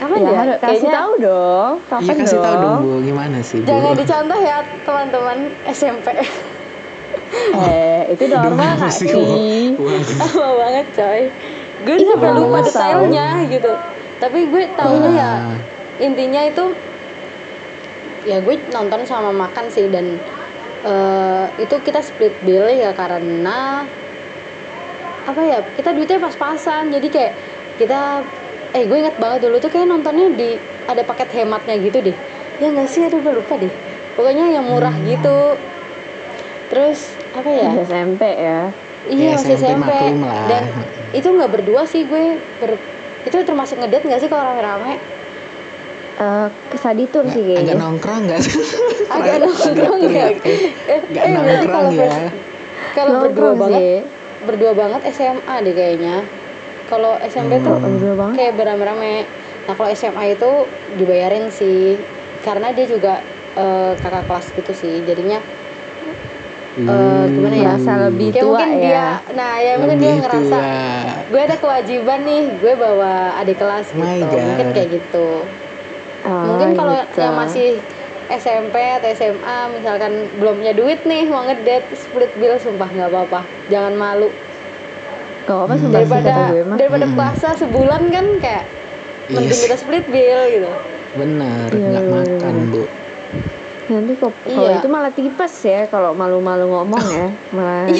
Kapan 0.00 0.16
ya, 0.18 0.30
ya, 0.32 0.38
harus 0.40 0.56
kasih 0.56 0.64
kayaknya 0.64 0.92
tahu 0.96 1.12
dong. 1.20 1.72
kapan 1.86 2.04
Iya 2.04 2.14
kasih 2.16 2.38
tahu 2.40 2.54
dong 2.56 2.62
dong? 2.64 2.80
Bu, 2.80 2.92
gimana 3.04 3.38
sih 3.44 3.58
Bu? 3.60 3.66
jangan 3.68 3.92
dicontoh 3.92 4.38
ya 4.40 4.56
teman-teman 4.88 5.38
SMP 5.68 6.06
eh 7.54 8.00
itu 8.10 8.24
normal 8.26 8.74
nggak 8.80 8.90
sih, 8.90 9.10
lama 10.20 10.48
banget 10.58 10.86
coy. 10.98 11.22
Gue 11.86 11.96
Iya, 11.96 12.12
sampai 12.12 12.30
lupa 12.36 12.58
detailnya 12.60 13.26
gitu. 13.46 13.72
Tapi 14.20 14.38
gue 14.50 14.62
tahunya 14.76 15.10
ya 15.14 15.30
Wah. 15.46 15.58
intinya 16.02 16.42
itu 16.44 16.64
ya 18.28 18.36
gue 18.42 18.56
nonton 18.74 19.00
sama 19.08 19.30
makan 19.32 19.66
sih 19.72 19.88
dan 19.88 20.18
eh, 20.84 21.44
itu 21.56 21.74
kita 21.80 22.02
split 22.04 22.34
bill 22.44 22.68
ya 22.68 22.92
karena 22.92 23.88
apa 25.24 25.40
ya 25.40 25.58
kita 25.78 25.94
duitnya 25.94 26.18
pas-pasan. 26.20 26.90
Jadi 26.90 27.08
kayak 27.08 27.32
kita 27.78 28.26
eh 28.70 28.82
gue 28.86 28.96
inget 28.96 29.16
banget 29.18 29.40
dulu 29.42 29.58
tuh 29.58 29.68
kayak 29.68 29.86
nontonnya 29.86 30.30
di 30.30 30.54
ada 30.86 31.02
paket 31.02 31.28
hematnya 31.32 31.74
gitu 31.76 31.98
deh. 32.00 32.16
Ya 32.58 32.70
nggak 32.70 32.86
sih? 32.86 33.02
Aduh 33.02 33.18
gue 33.18 33.34
lupa 33.34 33.54
deh. 33.56 33.72
Pokoknya 34.14 34.46
yang 34.48 34.66
murah 34.66 34.94
Hmm. 34.94 35.06
gitu. 35.06 35.58
Terus 36.70 36.98
apa 37.34 37.50
ya? 37.50 37.70
SMP 37.82 38.22
ya. 38.26 38.70
Iya 39.08 39.32
Ya, 39.32 39.32
masih 39.34 39.56
SMP 39.56 39.90
SMP 39.90 39.90
dan 40.46 40.62
itu 41.10 41.26
nggak 41.26 41.50
berdua 41.50 41.82
sih 41.88 42.04
gue. 42.04 42.36
Ber, 42.60 42.76
itu 43.24 43.36
termasuk 43.42 43.80
ngedate 43.80 44.04
nggak 44.06 44.20
sih 44.20 44.28
kalau 44.28 44.44
rame-rame? 44.44 45.00
Eh 46.20 46.48
kesaditur 46.68 47.24
sih 47.26 47.40
Agak 47.40 47.64
kayaknya 47.64 47.74
nongkrong 47.80 48.22
nggak? 48.28 48.40
Sih? 48.44 48.54
agak 49.14 49.36
nongkrong 49.40 50.00
ya 50.06 50.26
eh, 50.30 51.00
Nggak 51.10 51.24
eh, 51.24 51.32
nongkrong 51.32 51.66
kalau 51.66 51.90
ya. 51.96 52.12
kalau 52.92 53.10
berdua 53.24 53.52
banget 53.56 53.82
berdua 54.40 54.72
banget 54.72 55.00
SMA 55.10 55.54
deh 55.64 55.74
kayaknya 55.74 56.16
kalau 56.90 57.14
SMP 57.22 57.62
tuh 57.62 57.78
Hmm. 57.78 58.34
kayak 58.34 58.58
beramai-ramai 58.58 59.22
nah 59.64 59.72
kalau 59.72 59.88
SMA 59.88 60.34
itu 60.34 60.50
dibayarin 60.90 61.46
sih 61.48 61.94
karena 62.42 62.74
dia 62.74 62.84
juga 62.84 63.22
eh, 63.54 63.92
kakak 63.96 64.26
kelas 64.26 64.46
gitu 64.52 64.72
sih 64.74 64.94
jadinya 65.00 65.38
Eh, 66.72 67.24
gimana 67.28 67.52
ya? 67.52 67.74
Merasa 67.74 67.92
lebih 68.00 68.30
kayak 68.30 68.40
tua 68.40 68.50
mungkin 68.56 68.70
ya 68.72 68.78
dia 68.80 69.06
nah 69.34 69.52
ya 69.58 69.72
mungkin 69.76 69.98
dia 69.98 70.06
Lebih 70.08 70.22
ngerasa 70.22 70.56
tua. 70.56 71.14
gue 71.28 71.40
ada 71.42 71.56
kewajiban 71.58 72.20
nih 72.22 72.42
gue 72.56 72.72
bawa 72.74 73.12
adik 73.36 73.58
kelas 73.58 73.86
gitu 73.90 74.24
God. 74.24 74.38
mungkin 74.40 74.66
kayak 74.72 74.88
gitu 74.92 75.28
Oh, 76.20 76.44
mungkin 76.46 76.76
kalau 76.76 76.94
gitu. 76.94 77.16
yang 77.16 77.34
masih 77.34 77.68
SMP 78.30 78.76
atau 78.94 79.08
SMA 79.10 79.56
misalkan 79.72 80.12
belum 80.36 80.60
punya 80.60 80.72
duit 80.72 81.00
nih 81.02 81.26
mau 81.26 81.42
ngedate 81.42 81.90
split 81.92 82.30
bill 82.36 82.54
sumpah 82.56 82.86
nggak 82.86 83.08
apa-apa 83.08 83.40
jangan 83.66 83.92
malu 83.92 84.28
Gak 85.50 85.58
apa-apa 85.58 85.74
Hmm. 85.74 85.82
sumpah 85.82 86.00
sih 86.00 86.14
kata 86.14 86.22
daripada 86.22 86.32
gue 86.48 86.62
mah 86.62 86.76
daripada 86.78 87.04
Mm-mm. 87.04 87.16
puasa 87.18 87.48
sebulan 87.56 88.02
kan 88.08 88.26
kayak 88.38 88.64
Iya 89.26 89.34
mending 89.36 89.60
kita 89.60 89.76
split 89.76 90.04
bill 90.06 90.40
gitu 90.48 90.70
Bener, 91.12 91.68
Iya, 91.68 91.86
nggak 91.88 92.04
iya, 92.04 92.14
makan. 92.16 92.54
Bu. 92.68 92.82
nanti 93.90 94.12
kok 94.14 94.30
kalau 94.40 94.62
Iya. 94.64 94.78
itu 94.78 94.88
malah 94.88 95.10
tipes 95.10 95.54
ya 95.60 95.80
kalau 95.84 96.14
malu-malu 96.14 96.64
ngomong 96.64 97.02
ya 97.02 97.26
malah 97.50 97.90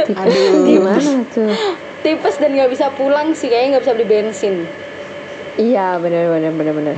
tipes 0.00 0.22
Aduh. 0.22 0.62
gimana 0.64 1.00
tuh 1.28 1.50
tipes 1.98 2.34
dan 2.36 2.50
nggak 2.52 2.70
bisa 2.70 2.86
pulang 2.92 3.34
sih 3.34 3.46
kayaknya 3.46 3.68
nggak 3.72 3.82
bisa 3.82 3.92
beli 3.92 4.06
bensin 4.06 4.54
iya 5.56 5.98
benar 5.98 6.30
benar 6.30 6.50
benar 6.52 6.72
benar 6.72 6.96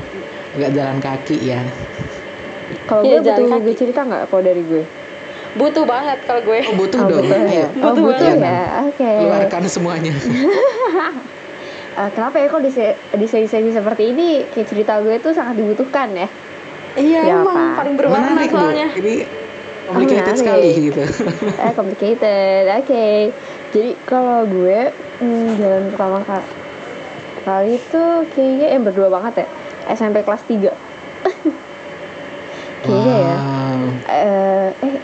Nggak 0.55 0.71
jalan 0.71 0.99
kaki 0.99 1.37
ya. 1.43 1.61
kalau 2.85 3.03
Iya, 3.03 3.17
gue 3.19 3.33
butuh 3.33 3.47
kaki. 3.51 3.63
gue 3.63 3.75
cerita 3.75 4.01
nggak 4.03 4.23
kalau 4.29 4.43
dari 4.43 4.61
gue 4.63 4.85
butuh 5.55 5.85
banget 5.85 6.19
kalau 6.23 6.43
gue 6.43 6.61
Oh 6.65 6.75
butuh 6.75 7.01
oh, 7.01 7.09
dong. 7.09 7.25
butuh 7.25 7.47
ya 7.47 7.67
oh 7.73 7.75
Butuh 7.89 8.03
butuh 8.05 8.27
banget. 8.29 8.43
ya 8.45 8.61
oke 8.85 9.11
keluarkan 9.21 9.63
semuanya. 9.67 10.15
Eh, 11.95 12.11
kenapa 12.11 12.37
ya 12.37 12.51
kok 12.51 12.59
di, 12.59 12.69
se- 12.69 12.99
di 13.09 13.23
sesi 13.25 13.71
seperti 13.71 14.11
ini 14.11 14.43
kayak 14.45 14.67
cerita 14.67 14.99
gue 14.99 15.15
tuh 15.17 15.31
sangat 15.31 15.55
dibutuhkan 15.55 16.11
ya 16.13 16.27
iya 16.97 17.23
Ya, 17.23 17.39
emang 17.39 17.55
Pak. 17.55 17.75
paling 17.79 17.95
berwarna 17.95 18.35
Menarik 18.35 18.51
Bu. 18.51 18.59
soalnya 18.59 18.89
Ini 18.93 19.15
complicated 19.87 20.27
menarik. 20.27 20.41
sekali 20.43 20.71
gitu. 20.83 21.03
eh 21.55 21.71
complicated 21.73 22.63
oke 22.75 23.07
jadi 23.71 23.91
kalau 24.05 24.43
gue 24.43 24.91
hmm, 25.23 25.49
jalan 25.55 25.85
pertama 25.89 26.19
kali 26.21 26.47
kali 27.45 27.71
itu 27.79 28.03
kayaknya 28.33 28.69
yang 28.73 28.83
berdua 28.83 29.09
banget 29.09 29.35
ya 29.39 29.47
SMP 29.95 30.17
kelas 30.21 30.43
3 30.43 30.75
kayaknya 32.83 33.15
ya 33.23 33.37
Wow. 33.39 33.87
eh 34.11 34.69
eh 34.83 34.95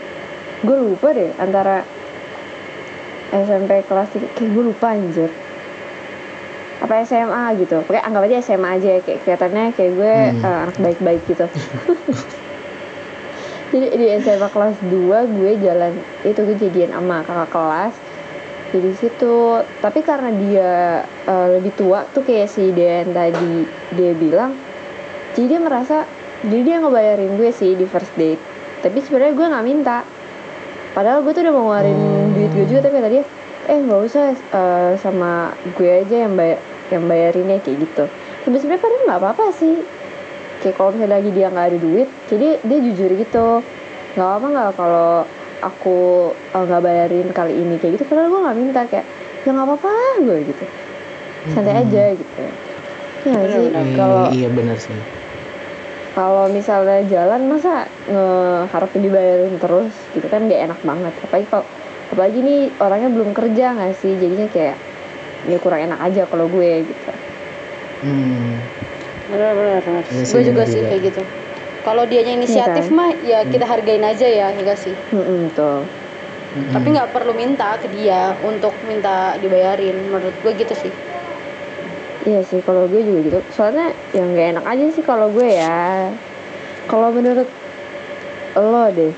gue 0.61 0.77
lupa 0.77 1.13
deh 1.13 1.31
antara 1.41 1.81
SMP 3.31 3.81
kelas 3.87 4.11
3 4.11 4.35
kayak 4.35 4.49
gue 4.51 4.63
lupa 4.63 4.87
anjir. 4.91 5.31
Apa 6.83 7.05
SMA 7.05 7.55
gitu. 7.61 7.79
Pokoknya 7.85 8.03
anggap 8.03 8.23
aja 8.27 8.37
SMA 8.43 8.69
aja 8.77 8.91
kayak 9.01 9.19
kelihatannya 9.23 9.65
kayak 9.73 9.91
gue 9.95 10.13
Hmm. 10.13 10.43
eh, 10.43 10.57
anak 10.67 10.77
baik-baik 10.81 11.21
gitu. 11.29 11.45
Jadi 13.71 13.87
di 13.95 14.07
SMA 14.19 14.47
kelas 14.51 14.75
2 14.83 15.35
gue 15.39 15.51
jalan 15.63 15.93
itu 16.27 16.39
gue 16.43 16.57
jadian 16.59 16.91
sama 16.91 17.23
kakak 17.23 17.49
kelas. 17.55 17.93
Jadi 18.71 18.89
situ 18.99 19.35
tapi 19.79 19.99
karena 20.03 20.29
dia 20.35 20.71
eh, 21.27 21.47
lebih 21.55 21.71
tua 21.79 22.03
tuh 22.11 22.23
kayak 22.27 22.51
si 22.51 22.75
Den 22.75 23.15
tadi 23.15 23.63
dia 23.95 24.11
bilang 24.15 24.55
jadi 25.31 25.55
dia 25.55 25.59
merasa 25.63 26.03
jadi 26.43 26.61
dia 26.67 26.75
ngebayarin 26.83 27.39
gue 27.39 27.49
sih 27.55 27.79
di 27.79 27.87
first 27.87 28.11
date. 28.19 28.41
Tapi 28.83 28.99
sebenarnya 28.99 29.33
gue 29.37 29.47
nggak 29.47 29.67
minta 29.67 30.03
padahal 31.01 31.25
gue 31.25 31.33
tuh 31.33 31.41
udah 31.41 31.49
mau 31.51 31.63
ngeluarin 31.65 31.97
Hmm. 31.97 32.29
duit 32.31 32.51
gue 32.53 32.65
juga 32.67 32.79
tapi 32.85 32.93
kata 32.95 33.09
dia 33.09 33.23
eh 33.63 33.77
nggak 33.79 34.01
usah 34.03 34.25
eh, 34.31 34.91
sama 34.95 35.31
gue 35.73 35.89
aja 35.89 36.15
yang 36.21 36.33
bayar 36.33 36.61
yang 36.89 37.03
bayarinnya 37.03 37.57
kayak 37.57 37.77
gitu 37.81 38.05
tapi 38.39 38.55
sebenarnya 38.55 38.77
padahal 38.79 39.01
nggak 39.03 39.19
apa-apa 39.19 39.45
sih 39.51 39.75
kayak 40.59 40.75
kalau 40.75 40.93
misalnya 40.93 41.17
lagi 41.17 41.29
dia 41.31 41.47
nggak 41.49 41.67
ada 41.67 41.77
duit 41.79 42.09
jadi 42.27 42.47
dia 42.61 42.79
jujur 42.83 43.09
gitu 43.11 43.47
nggak 44.13 44.29
apa 44.29 44.45
nggak 44.47 44.69
kalau 44.75 45.11
aku 45.59 45.97
eh, 46.53 46.63
nggak 46.63 46.81
bayarin 46.81 47.27
kali 47.31 47.53
ini 47.55 47.75
kayak 47.75 47.97
gitu 47.97 48.03
padahal 48.05 48.29
gue 48.29 48.41
nggak 48.45 48.57
minta 48.57 48.81
kayak 48.85 49.05
ya 49.41 49.49
nggak 49.49 49.67
apa-apa 49.67 49.89
gue 50.21 50.37
gitu 50.45 50.65
santai 51.49 51.73
Mm-mm. 51.73 51.83
aja 51.83 52.03
gitu 52.13 52.33
ya 52.37 52.51
nggak 53.23 53.45
sih 53.49 53.65
Bener-bener. 53.65 53.97
kalau 53.97 54.21
Iya 54.29 54.49
benar 54.49 54.77
sih. 54.77 54.93
Kalau 56.11 56.51
misalnya 56.51 57.01
jalan 57.07 57.47
masa 57.47 57.87
ngeharapin 58.07 59.01
dibayarin 59.01 59.55
terus? 59.57 59.93
Gitu 60.11 60.27
kan 60.27 60.47
gak 60.47 60.61
enak 60.71 60.79
banget. 60.83 61.13
Apalagi 61.23 61.47
kalau 61.47 61.65
apalagi 62.11 62.39
nih 62.43 62.61
orangnya 62.83 63.09
belum 63.11 63.31
kerja 63.31 63.65
nggak 63.75 63.95
sih? 63.95 64.13
Jadinya 64.19 64.47
kayak 64.51 64.75
ya 65.47 65.57
kurang 65.57 65.81
enak 65.87 65.99
aja 66.03 66.27
kalau 66.27 66.45
gue 66.51 66.85
gitu. 66.85 67.11
Hmm. 68.01 68.57
benar 69.31 69.53
benar 69.55 69.79
benar. 69.85 70.03
Sih, 70.03 70.27
gue 70.27 70.41
juga 70.51 70.65
benar 70.65 70.73
sih 70.73 70.81
juga. 70.83 70.89
kayak 70.91 71.01
gitu. 71.13 71.21
Kalau 71.81 72.03
dianya 72.05 72.33
inisiatif 72.37 72.85
kan? 72.91 72.93
mah 72.93 73.09
ya 73.25 73.39
kita 73.47 73.65
hargain 73.65 74.05
aja 74.05 74.27
ya 74.27 74.53
enggak 74.53 74.77
sih? 74.77 74.93
Mm-mm, 75.09 75.49
tuh 75.55 75.87
Mm-mm. 76.51 76.67
tapi 76.75 76.87
nggak 76.91 77.15
perlu 77.15 77.31
minta 77.31 77.79
ke 77.79 77.87
dia 77.87 78.35
untuk 78.43 78.75
minta 78.83 79.39
dibayarin. 79.39 79.95
Menurut 80.03 80.35
gue 80.43 80.51
gitu 80.59 80.75
sih 80.75 80.91
iya 82.23 82.41
sih 82.41 82.61
kalau 82.61 82.85
gue 82.85 83.01
juga 83.01 83.19
gitu. 83.23 83.39
Soalnya 83.51 83.89
yang 84.11 84.33
gak 84.33 84.49
enak 84.57 84.65
aja 84.65 84.85
sih 84.91 85.03
kalau 85.03 85.27
gue 85.29 85.47
ya. 85.47 86.11
Kalau 86.85 87.09
menurut 87.09 87.47
lo 88.51 88.85
deh 88.91 89.13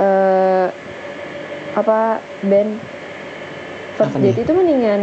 eh 0.00 0.66
apa 1.72 1.98
Ben? 2.42 2.76
First 3.96 4.14
Apa 4.14 4.18
nih? 4.18 4.32
date 4.32 4.40
itu 4.44 4.52
mendingan 4.52 5.02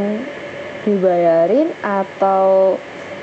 dibayarin 0.83 1.69
atau 1.81 2.77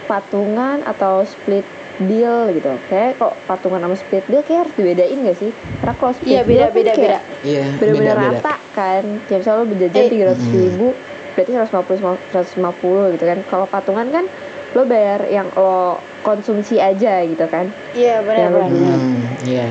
patungan 0.05 0.85
atau 0.85 1.25
split 1.25 1.65
bill 1.97 2.51
gitu. 2.53 2.75
Kayak 2.91 3.17
kok 3.17 3.35
patungan 3.47 3.81
sama 3.81 3.97
split 3.97 4.25
bill 4.27 4.43
kayak 4.43 4.67
harus 4.69 4.75
dibedain 4.75 5.19
gak 5.23 5.39
sih? 5.39 5.51
Karena 5.81 5.95
kalau 5.97 6.13
split 6.13 6.31
iya 6.31 6.43
bill 6.43 6.59
beda 6.59 6.67
kan 6.67 6.75
beda 6.75 6.93
kayak 6.93 6.99
beda. 7.01 7.19
Iya, 7.45 7.65
bener-bener 7.79 8.17
beda-beda. 8.17 8.39
rata 8.39 8.55
kan. 8.75 9.05
Kayak 9.27 9.39
misalnya 9.41 9.59
lo 9.59 9.67
berjajan 9.67 10.03
Eh, 10.03 10.11
tiga 10.11 10.25
ratus 10.29 10.47
ribu 10.51 10.89
berarti 11.35 11.53
150 11.53 11.99
150 12.33 13.13
gitu 13.13 13.25
kan 13.25 13.39
kalau 13.45 13.67
patungan 13.67 14.09
kan 14.09 14.25
lo 14.73 14.83
bayar 14.85 15.27
yang 15.29 15.51
lo 15.53 15.95
konsumsi 16.23 16.79
aja 16.81 17.23
gitu 17.23 17.45
kan 17.45 17.69
iya 17.93 18.19
benar 18.21 18.39
Yang 18.41 18.53
benar 18.53 18.69
lebih- 18.71 18.95
Hmm, 18.97 19.23
iya. 19.45 19.69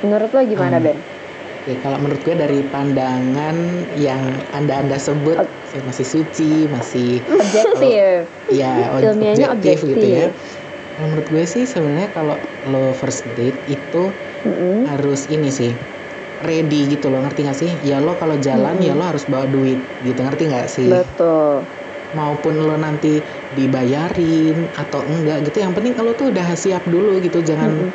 menurut 0.00 0.30
lo 0.30 0.40
gimana 0.42 0.76
Hmm. 0.76 0.86
Ben? 0.86 0.98
Oke, 1.60 1.76
kalau 1.76 1.98
menurut 1.98 2.20
gue 2.22 2.32
dari 2.34 2.64
pandangan 2.64 3.56
yang 3.92 4.22
anda-anda 4.50 4.96
sebut 4.96 5.36
Ot- 5.38 5.52
saya 5.66 5.84
masih 5.84 6.06
suci, 6.06 6.64
masih 6.66 7.20
Objektif. 7.22 8.24
ya 8.60 8.88
ob- 8.90 9.04
Ilmiahnya 9.06 9.46
objektif 9.50 9.84
gitu 9.86 10.06
ya. 10.08 10.32
menurut 10.96 11.26
gue 11.26 11.44
sih 11.44 11.64
sebenarnya 11.64 12.08
kalau 12.10 12.36
lo 12.62 12.92
first 12.92 13.28
date 13.30 13.60
itu 13.66 14.12
Mm-mm. 14.42 14.84
harus 14.86 15.28
ini 15.28 15.48
sih 15.48 15.76
ready 16.48 16.76
gitu 16.92 17.06
loh 17.12 17.20
ngerti 17.24 17.40
gak 17.48 17.58
sih? 17.62 17.70
Ya 17.88 17.96
lo 18.04 18.10
kalau 18.20 18.36
jalan 18.46 18.76
Mm-mm. 18.76 18.86
ya 18.86 18.92
lo 18.98 19.02
harus 19.10 19.24
bawa 19.32 19.46
duit 19.54 19.78
gitu 20.06 20.20
ngerti 20.26 20.42
nggak 20.50 20.68
sih? 20.76 20.90
Betul. 20.90 21.70
Maupun 22.10 22.58
lo 22.66 22.74
nanti 22.74 23.22
dibayarin 23.54 24.74
atau 24.74 25.06
enggak 25.06 25.46
gitu 25.46 25.62
yang 25.62 25.70
penting 25.78 25.94
kalau 25.94 26.18
tuh 26.18 26.34
udah 26.34 26.46
siap 26.58 26.82
dulu 26.90 27.22
gitu 27.22 27.38
jangan 27.38 27.70
Mm-mm. 27.70 27.94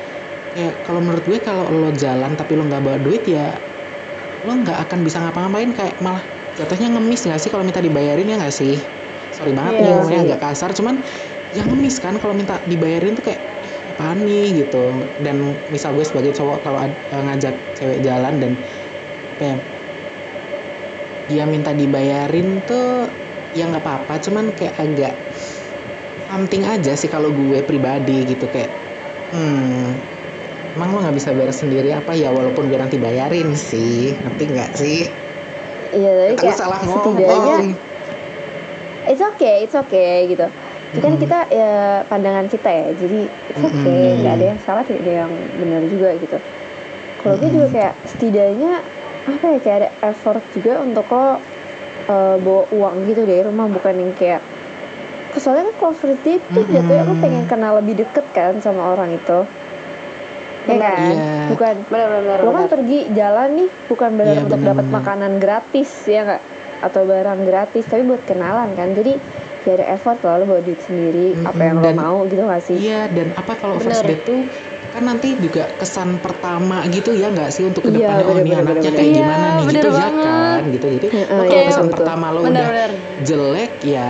ya 0.56 0.80
kalau 0.86 1.00
menurut 1.06 1.26
gue 1.28 1.40
kalau 1.44 1.68
lo 1.72 1.90
jalan 2.04 2.32
tapi 2.40 2.54
lo 2.58 2.64
nggak 2.70 2.84
bawa 2.86 2.98
duit 3.06 3.24
ya 3.28 3.60
lo 4.46 4.52
nggak 4.62 4.78
akan 4.90 5.00
bisa 5.08 5.18
ngapa-ngapain 5.24 5.72
kayak 5.78 5.96
malah 6.06 6.24
jatuhnya 6.58 6.88
ngemis 6.94 7.22
nggak 7.28 7.40
sih 7.44 7.50
kalau 7.54 7.64
minta 7.68 7.82
dibayarin 7.84 8.28
ya 8.32 8.36
nggak 8.42 8.56
sih 8.62 8.74
sorry 9.32 9.52
banget 9.60 9.76
Iya 9.76 9.82
nih 9.84 9.92
ngomongnya 9.96 10.20
agak 10.26 10.40
kasar 10.46 10.70
cuman 10.78 10.96
yang 11.56 11.68
ngemis 11.72 11.96
kan 12.04 12.16
kalau 12.22 12.34
minta 12.40 12.62
dibayarin 12.68 13.14
tuh 13.18 13.24
kayak 13.28 13.42
apaan 13.96 14.28
nih 14.28 14.68
gitu. 14.68 14.78
Dan 15.16 15.64
misal 15.72 15.96
gue 15.96 16.04
sebagai 16.04 16.36
cowok 16.36 16.58
kalau 16.68 16.80
eh, 16.84 17.22
ngajak 17.26 17.56
cewek 17.80 18.00
jalan 18.04 18.34
dan 18.44 18.52
apa 19.36 19.44
ya, 19.48 19.56
dia 21.26 21.44
minta 21.50 21.72
dibayarin 21.74 22.62
tuh 22.68 23.10
ya 23.56 23.66
nggak 23.72 23.84
apa-apa. 23.84 24.14
Cuman 24.22 24.54
kayak 24.54 24.76
agak 24.78 25.14
something 26.28 26.64
aja 26.68 26.94
sih 27.00 27.10
kalau 27.10 27.32
gue 27.34 27.64
pribadi 27.64 28.28
gitu. 28.36 28.46
Kayak 28.52 28.72
hmm 29.34 30.04
emang 30.76 30.90
lo 30.92 31.00
nggak 31.00 31.16
bisa 31.16 31.32
bayar 31.32 31.56
sendiri 31.56 31.90
apa 31.96 32.14
ya? 32.14 32.30
Walaupun 32.36 32.68
gue 32.68 32.80
nanti 32.80 32.98
bayarin 33.00 33.56
sih. 33.56 34.20
Ngerti 34.22 34.44
nggak 34.52 34.72
sih? 34.76 35.00
Iya 35.96 36.12
tapi 36.20 36.34
kayak 36.36 36.58
salah 36.60 36.80
setidaknya 36.84 37.58
ngomong 37.64 37.66
it's 39.08 39.22
okay 39.22 39.64
it's 39.64 39.78
okay 39.78 40.28
gitu 40.28 40.65
itu 40.92 41.00
kan 41.00 41.14
Mm-mm. 41.14 41.24
kita 41.24 41.40
ya 41.50 41.74
pandangan 42.06 42.46
kita 42.46 42.70
ya. 42.70 42.88
Jadi 42.94 43.20
it's 43.50 43.62
okay. 43.62 43.74
Mm-mm. 43.82 44.20
nggak 44.22 44.34
ada 44.38 44.46
yang 44.54 44.60
salah 44.62 44.84
tidak 44.86 45.02
ada 45.04 45.14
yang 45.26 45.32
benar 45.58 45.82
juga 45.90 46.10
gitu. 46.18 46.38
Kalau 47.20 47.36
gue 47.38 47.50
juga 47.50 47.68
Mm-mm. 47.68 47.76
kayak 47.76 47.94
setidaknya 48.06 48.74
apa 49.26 49.46
ya 49.50 49.58
kayak 49.58 49.78
ada 49.82 49.90
effort 50.06 50.44
juga 50.54 50.74
untuk 50.86 51.06
lo 51.10 51.42
eh, 52.06 52.36
bawa 52.38 52.64
uang 52.70 52.96
gitu 53.10 53.22
dari 53.26 53.42
rumah. 53.42 53.66
Bukan 53.68 53.94
yang 53.98 54.14
kayak 54.14 54.42
soalnya 55.36 55.68
kan 55.68 55.76
kalau 55.84 55.94
first 55.94 56.22
date 56.24 56.46
tuh 56.54 56.64
Mm-mm. 56.64 56.76
jatuhnya 56.80 57.04
lo 57.04 57.16
pengen 57.20 57.44
kenal 57.46 57.76
lebih 57.82 58.06
deket 58.06 58.26
kan 58.32 58.56
sama 58.62 58.94
orang 58.94 59.12
itu. 59.12 59.40
Ya 60.66 60.78
kan? 60.82 61.14
Iya. 61.14 61.34
bukan. 61.54 61.76
Benar-benar 61.92 62.38
lo 62.42 62.52
kan 62.54 62.66
pergi 62.66 63.00
jalan 63.14 63.50
nih 63.54 63.70
bukan 63.86 64.12
benar 64.18 64.34
Iya, 64.34 64.44
untuk 64.48 64.62
dapat 64.66 64.86
makanan 64.90 65.38
gratis 65.38 65.90
ya 66.08 66.26
nggak? 66.26 66.44
Atau 66.82 67.06
barang 67.06 67.42
gratis 67.46 67.86
tapi 67.86 68.02
buat 68.02 68.22
kenalan 68.26 68.74
kan. 68.74 68.94
Jadi 68.94 69.14
ya 69.66 69.74
ada 69.76 69.88
effort 69.92 70.20
lah 70.22 70.38
lo 70.38 70.46
bawa 70.46 70.62
duit 70.62 70.80
sendiri 70.80 71.34
apa 71.36 71.52
Mm-mm, 71.52 71.66
yang 71.66 71.76
lo 71.76 71.84
dan- 71.84 71.98
mau 71.98 72.18
gitu 72.26 72.44
gak 72.44 72.62
sih? 72.62 72.78
Iya 72.78 73.00
dan 73.08 73.28
apa 73.34 73.54
kalau 73.56 73.76
Bener. 73.76 73.92
first 73.92 74.04
date 74.04 74.24
tuh 74.24 74.42
kan 74.86 75.04
nanti 75.04 75.36
juga 75.36 75.74
kesan 75.74 76.22
pertama 76.22 76.86
gitu 76.88 77.12
ya 77.12 77.28
nggak 77.28 77.50
sih 77.50 77.64
untuk 77.64 77.84
Iya, 77.84 77.90
ke 77.90 77.92
depannya 77.98 78.24
oh 78.24 78.38
ini 78.38 78.50
anaknya 78.50 78.64
bener-bener. 78.64 78.94
kayak 78.94 79.10
Iya, 79.10 79.18
gimana 79.18 79.46
nih 79.52 79.66
bener 79.66 79.74
gitu 79.76 79.88
ya 79.90 80.00
banget. 80.00 80.24
kan 80.24 80.62
gitu. 80.70 80.86
Jadi 80.88 81.08
Heeh, 81.10 81.26
lo 81.28 81.36
iya, 81.36 81.36
kalau 81.36 81.50
Kayak- 81.50 81.68
kesan 81.68 81.84
betul. 81.84 81.96
pertama 81.98 82.26
lo 82.28 82.40
udah 82.40 82.48
benar-benar 82.48 82.92
jelek 83.20 83.72
ya 83.82 84.10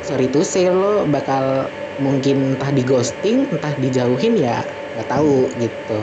sorry 0.00 0.26
to 0.26 0.40
say 0.42 0.66
lo 0.66 0.92
bakal 1.06 1.44
mungkin 1.96 2.36
entah 2.52 2.70
di 2.70 2.82
ghosting 2.82 3.38
entah 3.48 3.72
dijauhin 3.74 4.34
ya 4.36 4.60
nggak 4.92 5.08
tahu 5.08 5.48
gitu. 5.54 6.02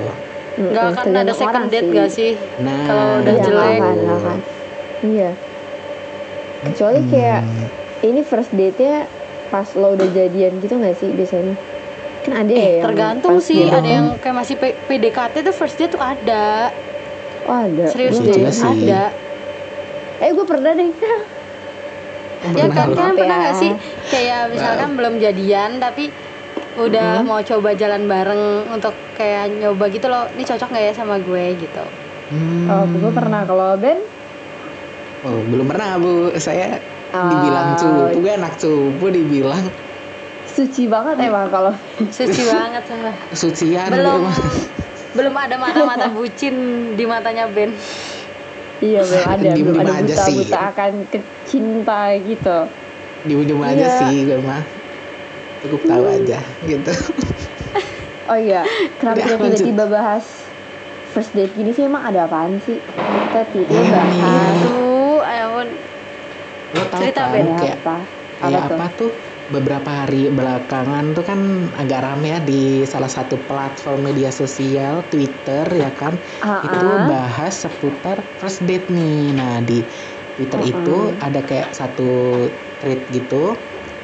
Nggak 0.53 0.85
akan 0.95 1.05
ada 1.19 1.33
second 1.33 1.65
date 1.67 1.89
gak 1.91 2.09
sih? 2.09 2.33
Nah. 2.55 2.85
Kalau 2.85 3.05
udah 3.19 3.33
Iya, 3.35 3.43
jelek. 3.43 3.79
iya. 5.03 5.29
Kecuali 6.63 6.99
kayak 7.03 7.41
Hmm, 7.43 7.67
ini 8.03 8.21
first 8.21 8.51
date 8.51 8.77
nya 8.77 9.07
pas 9.47 9.65
lo 9.73 9.93
udah 9.93 10.09
jadian 10.09 10.59
gitu 10.59 10.75
gak 10.75 10.97
sih 10.99 11.09
biasanya? 11.09 11.55
Kan 12.23 12.33
ada 12.39 12.51
ya 12.51 12.59
eh 12.59 12.71
yang 12.75 12.85
tergantung 12.85 13.37
sih. 13.39 13.63
ada 13.63 13.83
yang 13.83 14.07
kayak 14.19 14.35
masih 14.35 14.55
P- 14.55 14.77
PDKT 14.87 15.43
tuh 15.43 15.55
first 15.55 15.75
date 15.75 15.91
tuh 15.91 16.03
ada. 16.03 16.71
Oh 17.43 17.57
ada? 17.59 17.85
Serius 17.87 18.19
deh 18.19 18.43
ada. 18.43 19.11
Eh 20.19 20.31
gue 20.31 20.45
pernah 20.45 20.71
deh. 20.73 20.91
Ya 22.43 22.67
kan 22.67 22.91
kan? 22.91 23.15
Pernah 23.15 23.39
ya. 23.39 23.45
gak 23.47 23.55
sih? 23.55 23.71
Kayak 24.11 24.51
misalkan 24.51 24.99
belum 24.99 25.15
jadian 25.15 25.79
tapi 25.79 26.11
udah 26.75 27.23
Hmm. 27.23 27.29
mau 27.29 27.39
coba 27.39 27.71
jalan 27.71 28.03
bareng 28.03 28.67
untuk 28.67 28.91
kayak 29.15 29.47
nyoba 29.63 29.87
gitu 29.87 30.11
loh. 30.11 30.27
Ini 30.35 30.43
cocok 30.43 30.67
nggak 30.67 30.83
ya 30.83 30.93
sama 30.93 31.23
gue 31.23 31.55
gitu. 31.55 31.83
Hmm. 32.35 32.67
oh 32.67 32.83
gue 32.83 33.11
pernah. 33.15 33.47
Kalau 33.47 33.79
Ben? 33.79 33.95
Oh, 35.23 35.39
belum 35.39 35.71
pernah 35.71 35.95
bu. 35.95 36.35
Saya 36.35 36.83
Ah, 37.13 37.29
dibilang 37.29 37.77
cupu 37.77 38.17
gue 38.19 38.31
anak 38.33 38.57
cupu 38.57 39.05
dibilang. 39.07 39.65
Suci 40.43 40.85
banget 40.85 41.17
emang 41.23 41.45
kalau 41.47 41.73
suci 42.09 42.41
banget 42.43 42.83
sama 42.83 43.13
sucian 43.31 43.85
belum. 43.87 44.21
gue. 44.23 44.33
belum 45.13 45.33
ada 45.35 45.55
mata-mata 45.55 46.09
bucin 46.09 46.55
di 46.93 47.05
matanya 47.05 47.45
Ben. 47.47 47.69
Iya 48.79 49.05
belum 49.07 49.23
ada 49.23 49.37
Diem-diem 49.39 49.65
belum 49.67 49.77
ada 49.79 49.93
aja 49.95 50.09
buta 50.11 50.25
sih. 50.25 50.35
buta 50.41 50.59
akan 50.69 50.91
kecinta 51.07 51.99
gitu. 52.19 52.57
Diem-diem 53.23 53.61
aja 53.63 53.77
Iya. 53.79 53.97
sih 53.99 54.15
gue 54.23 54.39
mah. 54.39 54.61
Cukup 55.61 55.81
tahu 55.85 56.03
aja 56.07 56.39
gitu. 56.63 56.93
Oh 58.23 58.39
iya. 58.39 58.63
Kenapa 58.97 59.19
kita 59.19 59.35
tiba-tiba 59.35 59.83
bahas 59.91 60.23
first 61.11 61.35
date 61.35 61.51
gini 61.53 61.69
sih? 61.69 61.83
Emang 61.83 62.07
ada 62.07 62.23
apaan 62.23 62.55
sih? 62.57 62.79
Kita 62.79 63.43
tiba 63.51 63.67
Iya 63.67 63.91
bahas 63.91 64.57
lo 66.75 66.83
tau 66.93 67.07
Cerita, 67.13 67.21
kan 67.21 67.41
kayak 67.59 67.77
apa? 67.77 67.91
Kayak 68.39 68.59
apa 68.59 68.61
tuh? 68.69 68.81
apa 68.81 68.83
tuh? 68.97 69.09
Beberapa 69.53 69.89
hari 70.03 70.17
belakangan 70.37 71.05
tuh 71.15 71.23
kan 71.29 71.39
agak 71.81 71.99
rame 72.05 72.25
ya 72.35 72.39
di 72.49 72.53
salah 72.93 73.11
satu 73.17 73.35
platform 73.47 73.99
media 74.07 74.29
sosial 74.41 74.95
Twitter 75.11 75.65
ya 75.83 75.89
kan? 75.99 76.13
Ah, 76.41 76.61
itu 76.65 76.77
ah. 76.77 77.09
bahas 77.09 77.53
seputar 77.63 78.17
first 78.39 78.59
date 78.67 78.85
nih. 78.97 79.13
Nah 79.39 79.53
di 79.69 79.73
Twitter 80.35 80.59
Mm-mm. 80.59 80.71
itu 80.71 81.17
ada 81.25 81.39
kayak 81.49 81.69
satu 81.79 82.03
thread 82.79 83.01
gitu 83.15 83.35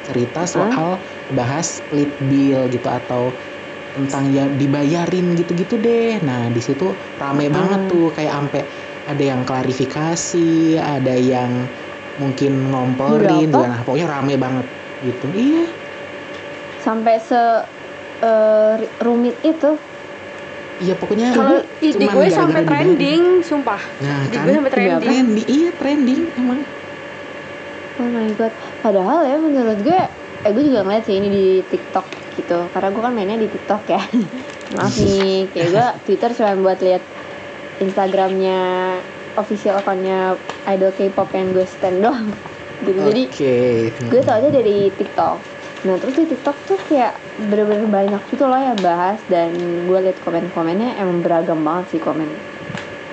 cerita 0.06 0.38
soal 0.48 1.04
bahas 1.38 1.66
split 1.84 2.16
bill 2.30 2.60
gitu 2.74 2.88
atau 2.88 3.22
tentang 3.94 4.24
ya 4.36 4.42
dibayarin 4.60 5.26
gitu-gitu 5.38 5.74
deh. 5.84 6.22
Nah 6.28 6.40
di 6.54 6.60
situ 6.66 6.84
rame 7.22 7.44
Mm-mm. 7.52 7.56
banget 7.56 7.90
tuh 7.90 8.14
kayak 8.16 8.32
ampe 8.38 8.58
ada 9.10 9.22
yang 9.30 9.42
klarifikasi 9.48 10.38
ada 10.78 11.12
yang 11.18 11.52
mungkin 12.20 12.52
ngomporin 12.68 13.48
nah 13.48 13.80
pokoknya 13.80 14.06
rame 14.12 14.36
banget 14.36 14.66
gitu. 15.00 15.26
Iya. 15.32 15.64
Sampai 16.84 17.16
se 17.16 17.40
eh, 18.20 18.74
rumit 19.00 19.36
itu. 19.40 19.80
Iya 20.80 20.94
pokoknya 20.96 21.36
kalau 21.36 21.60
di 21.80 21.92
gue 21.92 22.26
sampai 22.28 22.64
trending 22.64 23.44
sumpah. 23.44 23.80
Nah 24.00 24.28
di 24.28 24.36
kan? 24.36 24.44
gue 24.44 24.52
sampai 24.60 24.72
trending. 24.72 25.00
Trending 25.00 25.46
iya 25.48 25.70
trending 25.76 26.20
emang. 26.36 26.60
Oh 28.00 28.08
my 28.08 28.28
god. 28.36 28.52
Padahal 28.80 29.24
ya 29.28 29.36
menurut 29.36 29.80
gue 29.84 30.00
eh 30.40 30.50
gue 30.56 30.64
juga 30.64 30.80
ngeliat 30.84 31.04
sih 31.04 31.20
ini 31.20 31.28
di 31.28 31.46
TikTok 31.68 32.06
gitu. 32.40 32.68
Karena 32.72 32.88
gue 32.92 33.02
kan 33.04 33.12
mainnya 33.12 33.36
di 33.36 33.48
TikTok 33.48 33.82
ya. 33.88 34.00
Maaf 34.76 34.96
nih. 34.96 35.52
Kayak 35.52 35.68
gue 35.68 35.86
Twitter 36.08 36.30
cuma 36.32 36.52
buat 36.60 36.80
lihat 36.80 37.04
Instagramnya 37.80 38.60
official 39.36 39.80
akunnya 39.80 40.36
idol 40.70 40.92
K-pop 40.94 41.30
yang 41.34 41.50
gue 41.50 41.66
stand 41.66 42.00
doang. 42.00 42.28
Gitu. 42.80 42.96
Jadi 42.96 43.22
gue 44.08 44.20
tau 44.24 44.40
aja 44.40 44.48
dari 44.48 44.88
TikTok. 44.88 45.36
Nah 45.80 45.96
terus 45.96 46.16
di 46.16 46.24
TikTok 46.28 46.56
tuh 46.64 46.78
kayak 46.88 47.16
bener-bener 47.48 47.88
banyak 47.88 48.22
gitu 48.32 48.44
loh 48.44 48.56
yang 48.56 48.80
bahas 48.80 49.20
dan 49.28 49.52
gue 49.84 49.98
liat 50.00 50.16
komen-komennya 50.24 50.96
emang 50.96 51.20
beragam 51.20 51.60
banget 51.60 51.96
sih 51.96 52.00
komen 52.00 52.28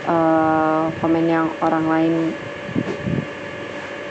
Eh, 0.08 0.84
komen 1.04 1.28
yang 1.28 1.52
orang 1.60 1.84
lain 1.92 2.14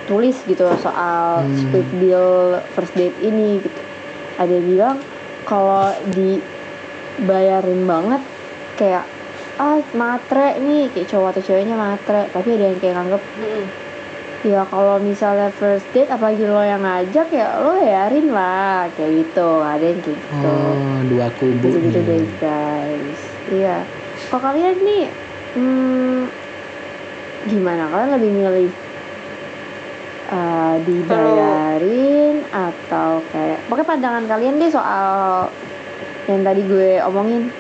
tulis 0.05 0.37
gitu 0.45 0.69
soal 0.77 1.41
Hmm. 1.41 1.57
split 1.57 1.89
bill 1.97 2.61
first 2.77 2.93
date 2.93 3.17
ini 3.25 3.65
gitu. 3.65 3.81
Ada 4.37 4.53
yang 4.61 4.67
bilang 4.69 4.97
kalau 5.49 5.97
dibayarin 6.13 7.89
banget 7.89 8.23
kayak 8.77 9.09
ah 9.57 9.81
matre 9.97 10.61
nih. 10.61 10.93
Kayak 10.93 11.09
cowok 11.13 11.29
atau 11.37 11.43
ceweknya 11.43 11.77
matre 11.77 12.29
tapi 12.33 12.49
ada 12.57 12.65
yang 12.73 12.79
kayak 12.81 12.95
nganggep 13.01 13.23
Mm-mm. 13.41 13.65
ya 14.47 14.63
kalau 14.71 15.03
misalnya 15.03 15.51
first 15.51 15.89
date 15.91 16.13
apalagi 16.13 16.47
lo 16.47 16.63
yang 16.63 16.85
ngajak 16.87 17.29
ya 17.33 17.59
lo 17.61 17.81
bayarin 17.81 18.29
lah. 18.31 18.89
Kayak 18.95 19.13
gitu 19.27 19.49
ada 19.65 19.85
yang 19.85 20.01
kayak 20.05 20.19
gitu. 20.21 20.53
Oh 20.53 20.99
dua 21.09 21.27
kubu 21.41 21.67
gitu 21.67 21.79
gitu 21.91 22.01
guys 22.05 22.33
guys. 22.39 23.21
Iya. 23.51 23.77
Kalau 24.31 24.43
kalian 24.43 24.77
nih 24.81 25.05
hmm, 25.57 26.21
gimana? 27.51 27.89
Kalian 27.91 28.11
lebih 28.17 28.31
milih 28.33 28.71
uh, 30.31 30.77
dibayarin 30.83 32.43
atau 32.51 33.23
kayak 33.31 33.59
pokoknya 33.71 33.87
pandangan 33.87 34.25
kalian 34.27 34.59
deh 34.59 34.71
soal 34.71 35.47
yang 36.27 36.43
tadi 36.43 36.63
gue 36.67 36.99
omongin 37.07 37.55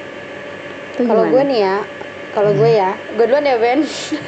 kalau 1.04 1.24
gue 1.28 1.42
nih 1.44 1.60
ya 1.60 1.76
kalau 2.32 2.50
gue 2.52 2.70
ya 2.72 2.90
gue 3.12 3.24
duluan 3.28 3.44
ya 3.44 3.56
Ben. 3.60 3.80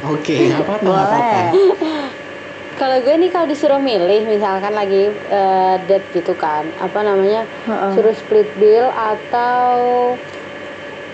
Oke 0.04 0.34
nggak 0.48 0.60
apa-apa 0.64 0.84
nggak 0.84 1.06
apa-apa. 1.08 1.40
Boleh 1.52 2.12
kalau 2.80 2.96
gue 3.02 3.14
nih 3.18 3.30
kalau 3.34 3.46
disuruh 3.50 3.82
milih 3.82 4.22
misalkan 4.30 4.72
lagi 4.72 5.10
eh, 5.10 5.76
date 5.88 6.06
gitu 6.14 6.32
kan 6.38 6.70
apa 6.78 7.02
namanya 7.02 7.44
Heeh. 7.66 7.90
suruh 7.92 8.14
split 8.14 8.48
bill 8.54 8.86
atau 8.88 10.14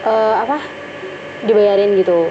eh, 0.04 0.34
apa 0.38 0.60
dibayarin 1.44 1.96
gitu. 1.96 2.28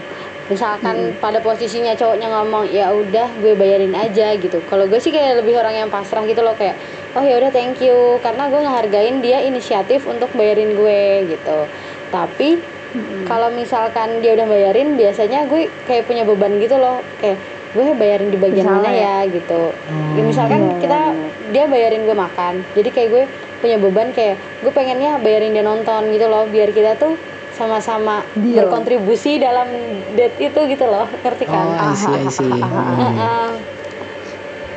Misalkan 0.52 1.16
pada 1.24 1.40
posisinya 1.40 1.96
cowoknya 1.96 2.28
ngomong 2.28 2.68
ya 2.68 2.92
udah 2.92 3.32
gue 3.40 3.56
bayarin 3.56 3.96
aja 3.96 4.36
gitu. 4.36 4.60
Kalau 4.68 4.92
gue 4.92 5.00
sih 5.00 5.10
kayak 5.10 5.40
lebih 5.40 5.56
orang 5.56 5.88
yang 5.88 5.90
pasrah 5.90 6.20
gitu 6.28 6.44
loh 6.44 6.54
kayak 6.60 6.76
oh 7.16 7.24
ya 7.24 7.40
udah 7.40 7.50
thank 7.50 7.80
you. 7.80 8.20
Karena 8.20 8.52
gue 8.52 8.60
ngehargain 8.60 9.24
dia 9.24 9.40
inisiatif 9.40 10.04
untuk 10.04 10.36
bayarin 10.36 10.76
gue 10.76 11.32
gitu. 11.32 11.72
Tapi 12.12 12.73
Mm-mm. 12.94 13.26
kalau 13.26 13.50
misalkan 13.50 14.22
dia 14.22 14.32
udah 14.32 14.46
bayarin 14.46 14.94
biasanya 14.94 15.46
gue 15.46 15.82
kayak 15.82 16.06
punya 16.06 16.24
beban 16.24 16.56
gitu 16.56 16.78
loh 16.78 17.02
kayak 17.16 17.42
gue 17.74 17.84
bayarin 17.94 18.30
di 18.30 18.38
bagian 18.38 18.64
Misalnya 18.64 18.86
mana 18.86 18.92
ya? 18.94 19.02
ya 19.26 19.34
gitu 19.34 19.62
Oh. 19.84 20.14
Ya, 20.14 20.22
misalkan 20.22 20.62
Iya, 20.64 20.78
kita 20.78 21.00
iya, 21.02 21.12
dia 21.44 21.66
bayarin 21.66 22.04
gue 22.04 22.14
makan 22.16 22.54
jadi 22.72 22.90
kayak 22.90 23.10
gue 23.10 23.24
punya 23.58 23.78
beban 23.78 24.10
kayak 24.10 24.36
gue 24.62 24.70
pengennya 24.70 25.18
bayarin 25.18 25.52
dia 25.52 25.62
nonton 25.62 26.08
gitu 26.08 26.28
loh 26.28 26.46
biar 26.46 26.70
kita 26.70 26.96
tuh 26.96 27.18
sama-sama 27.50 28.30
Deal. 28.32 28.62
berkontribusi 28.62 29.38
dalam 29.38 29.70
date 30.08 30.38
itu 30.40 30.60
gitu 30.68 30.86
loh 30.86 31.10
ngerti 31.16 31.46
kan 31.46 31.66
Oh, 31.68 31.74
I 31.74 31.94
see, 31.94 32.14
I 32.16 32.30
see. 32.30 32.62
Hmm. 32.62 32.98
Heeh. 33.18 33.50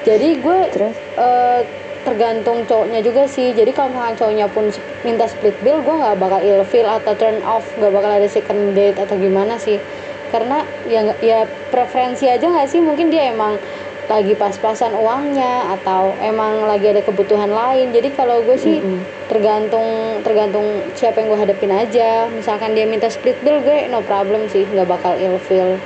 jadi 0.02 0.28
gue 0.36 0.58
Terus? 0.70 0.96
eh, 1.14 1.60
tergantung 2.06 2.62
cowoknya 2.62 3.02
juga 3.02 3.26
sih. 3.26 3.50
Jadi 3.50 3.74
kalau 3.74 3.90
misalkan 3.90 4.14
cowoknya 4.14 4.46
pun 4.46 4.70
minta 5.02 5.26
split 5.26 5.58
bill 5.58 5.82
gue 5.82 5.94
nggak 5.98 6.16
bakal 6.22 6.38
ilfeel 6.38 6.86
atau 6.86 7.12
turn 7.18 7.42
off. 7.42 7.66
Nggak 7.74 7.92
bakal 7.92 8.10
ada 8.14 8.28
second 8.30 8.78
date 8.78 9.02
atau 9.02 9.18
gimana 9.18 9.58
sih. 9.58 9.82
Karena 10.30 10.62
ya 10.86 11.02
ya 11.18 11.50
preferensi 11.74 12.30
aja 12.30 12.46
nggak 12.46 12.70
sih? 12.70 12.78
Mungkin 12.78 13.10
dia 13.10 13.34
emang 13.34 13.58
lagi 14.06 14.38
pas-pasan 14.38 14.94
uangnya 14.94 15.74
atau 15.74 16.14
emang 16.22 16.70
lagi 16.70 16.94
ada 16.94 17.02
kebutuhan 17.02 17.50
lain. 17.50 17.90
Jadi 17.90 18.14
kalau 18.14 18.46
gue 18.46 18.54
sih 18.54 18.78
Mm-mm. 18.78 19.02
tergantung 19.26 20.22
tergantung 20.22 20.86
siapa 20.94 21.18
yang 21.18 21.34
gue 21.34 21.40
hadapin 21.42 21.74
aja. 21.74 22.30
Misalkan 22.30 22.78
dia 22.78 22.86
minta 22.86 23.10
split 23.10 23.34
bill 23.42 23.58
gue 23.66 23.90
no 23.90 24.06
problem 24.06 24.46
sih. 24.46 24.62
Nggak 24.62 24.86
bakal 24.86 25.18
ilfeel 25.18 25.82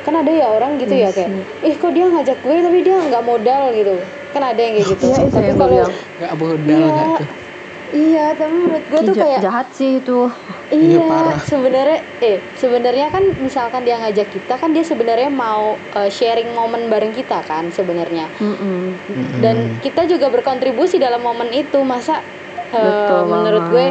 kan 0.00 0.16
ada 0.16 0.32
ya 0.32 0.48
orang 0.48 0.80
gitu 0.80 0.96
ya 0.96 1.12
Iya 1.12 1.16
kayak 1.16 1.30
ih 1.60 1.74
kok 1.76 1.92
dia 1.92 2.08
ngajak 2.08 2.38
gue 2.40 2.56
tapi 2.64 2.78
dia 2.80 2.96
nggak 3.04 3.20
modal 3.20 3.68
gitu 3.76 4.00
kan 4.30 4.42
ada 4.42 4.60
yang 4.60 4.74
kayak 4.78 4.88
gitu. 4.96 5.06
Itu 5.10 5.28
tapi 5.30 5.50
kalau 5.54 5.70
bilang. 5.70 5.94
Gak 6.18 6.32
modal 6.38 6.66
Iya. 6.66 6.86
nggak 6.90 7.08
tuh. 7.18 7.28
iya 7.90 8.30
tapi 8.38 8.54
menurut 8.54 8.84
gue 8.86 9.00
tuh 9.02 9.16
kayak 9.18 9.42
jahat 9.42 9.66
sih 9.74 9.98
itu. 9.98 10.30
Iya, 10.70 11.02
iya 11.02 11.42
sebenarnya 11.42 11.98
eh 12.22 12.38
sebenarnya 12.54 13.10
kan 13.10 13.24
misalkan 13.42 13.82
dia 13.82 13.98
ngajak 13.98 14.30
kita 14.30 14.54
kan 14.62 14.70
dia 14.70 14.86
sebenarnya 14.86 15.26
mau 15.26 15.74
uh, 15.74 16.06
sharing 16.06 16.54
momen 16.54 16.86
bareng 16.86 17.10
kita 17.10 17.42
kan 17.42 17.66
sebenarnya. 17.74 18.30
Dan 19.42 19.82
kita 19.82 20.06
juga 20.06 20.30
berkontribusi 20.30 21.02
dalam 21.02 21.18
momen 21.18 21.50
itu. 21.50 21.82
Masa 21.82 22.22
uh, 22.70 22.78
Betul 22.78 23.20
menurut 23.26 23.64
gue 23.74 23.86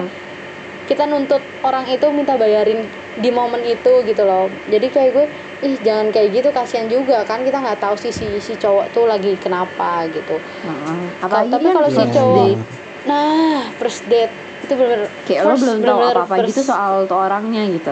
kita 0.87 1.03
nuntut 1.05 1.43
orang 1.61 1.85
itu 1.91 2.07
minta 2.15 2.39
bayarin 2.39 2.87
di 3.19 3.29
momen 3.35 3.61
itu 3.67 3.99
gitu 4.07 4.23
loh. 4.23 4.47
Jadi 4.71 4.87
kayak 4.89 5.11
gue 5.11 5.25
ih 5.59 5.75
jangan 5.77 6.07
kayak 6.07 6.29
gitu 6.33 6.49
kasihan 6.49 6.87
juga 6.87 7.21
kan 7.21 7.43
kita 7.43 7.59
nggak 7.59 7.79
tahu 7.79 7.95
sih 7.95 8.09
si 8.09 8.39
si 8.39 8.55
cowok 8.55 8.85
tuh 8.89 9.03
lagi 9.03 9.35
kenapa 9.35 10.07
gitu 10.07 10.39
Heeh. 10.61 10.99
apalagi 11.19 11.51
tapi 11.51 11.65
kan 11.65 11.73
kalau 11.75 11.89
si 11.89 11.97
first 11.97 12.15
cowok- 12.15 12.37
date. 12.39 12.61
nah 13.03 13.43
first 13.75 14.01
date 14.05 14.31
itu 14.59 14.73
bener 14.73 14.99
kayak 15.21 15.41
lo 15.43 15.53
belum 15.53 15.77
tahu 15.81 15.99
apa-apa 16.01 16.35
gitu 16.45 16.61
soal 16.61 17.03
tuh 17.05 17.19
orangnya 17.19 17.67
gitu 17.67 17.91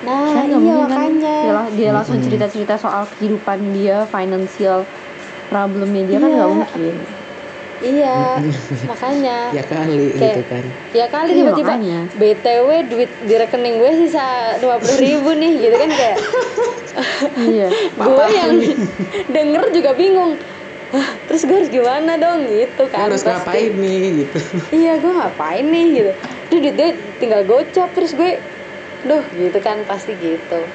nah 0.00 0.28
kan 0.30 0.44
nggak 0.46 0.60
iya 0.60 0.76
kan 0.78 0.88
makanya 0.90 1.34
dia, 1.38 1.52
la- 1.54 1.72
dia 1.72 1.90
langsung 1.90 2.16
Mm-mm. 2.16 2.26
cerita-cerita 2.26 2.74
soal 2.76 3.08
kehidupan 3.10 3.58
dia 3.72 4.04
financial 4.06 4.84
problemnya 5.48 6.04
dia 6.04 6.18
kan 6.18 6.28
Iya. 6.28 6.36
nggak 6.36 6.50
mungkin 6.50 6.94
iya 7.80 8.36
makanya 8.90 9.50
ya 9.50 9.64
kali 9.64 10.12
Kayak- 10.12 10.36
gitu 10.36 10.42
kan. 10.46 10.64
ya 10.90 11.06
kali 11.06 11.28
Iya, 11.30 11.38
tiba-tiba 11.42 11.72
makanya. 11.74 12.00
btw 12.12 12.68
duit 12.86 13.10
di 13.18 13.34
rekening 13.34 13.76
gue 13.76 13.92
sisa 13.98 14.26
dua 14.58 14.76
puluh 14.76 14.96
ribu 14.96 15.30
nih 15.32 15.52
gitu 15.60 15.74
kan 15.74 15.90
kayak 15.90 16.18
iya 17.50 17.68
gue 18.06 18.26
yang 18.30 18.52
denger 19.26 19.64
juga 19.70 19.90
bingung 19.92 20.36
Hah, 20.90 21.22
terus 21.22 21.46
gue 21.46 21.54
harus 21.54 21.70
gimana 21.70 22.18
dong 22.18 22.44
gitu 22.44 22.84
kan 22.84 23.06
harus 23.06 23.22
Pasti. 23.22 23.30
ngapain 23.32 23.72
nih 23.72 23.98
gitu. 24.20 24.38
iya 24.72 24.98
gue 24.98 25.12
ngapain 25.12 25.62
nih 25.64 25.86
gitu 25.94 26.12
Duh, 26.44 26.58
duit 26.58 26.74
gue 26.74 26.90
tinggal 27.16 27.42
gocap 27.44 27.88
terus 27.90 28.10
gue 28.10 28.42
duh 29.00 29.24
gitu 29.30 29.54
kan 29.58 29.82
pasti 29.82 30.12
gitu 30.12 30.66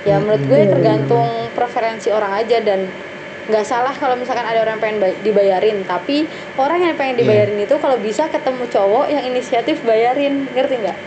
ya 0.00 0.16
menurut 0.16 0.42
gue 0.42 0.60
Iya, 0.60 0.70
tergantung 0.72 1.26
preferensi 1.50 2.08
orang 2.08 2.32
aja 2.36 2.58
dan 2.58 2.94
nggak 3.42 3.64
salah 3.64 3.90
kalau 3.92 4.14
misalkan 4.14 4.44
ada 4.44 4.58
orang 4.58 4.78
yang 4.78 4.82
pengen 4.82 4.98
bay- 4.98 5.18
dibayarin 5.20 5.82
tapi 5.82 6.24
orang 6.54 6.78
yang 6.80 6.94
pengen 6.94 7.14
Iya. 7.14 7.20
dibayarin 7.20 7.58
itu 7.58 7.74
kalau 7.76 7.98
bisa 7.98 8.26
ketemu 8.26 8.64
cowok 8.66 9.06
yang 9.08 9.24
inisiatif 9.24 9.82
bayarin 9.82 10.46
ngerti 10.48 10.78
nggak 10.78 10.98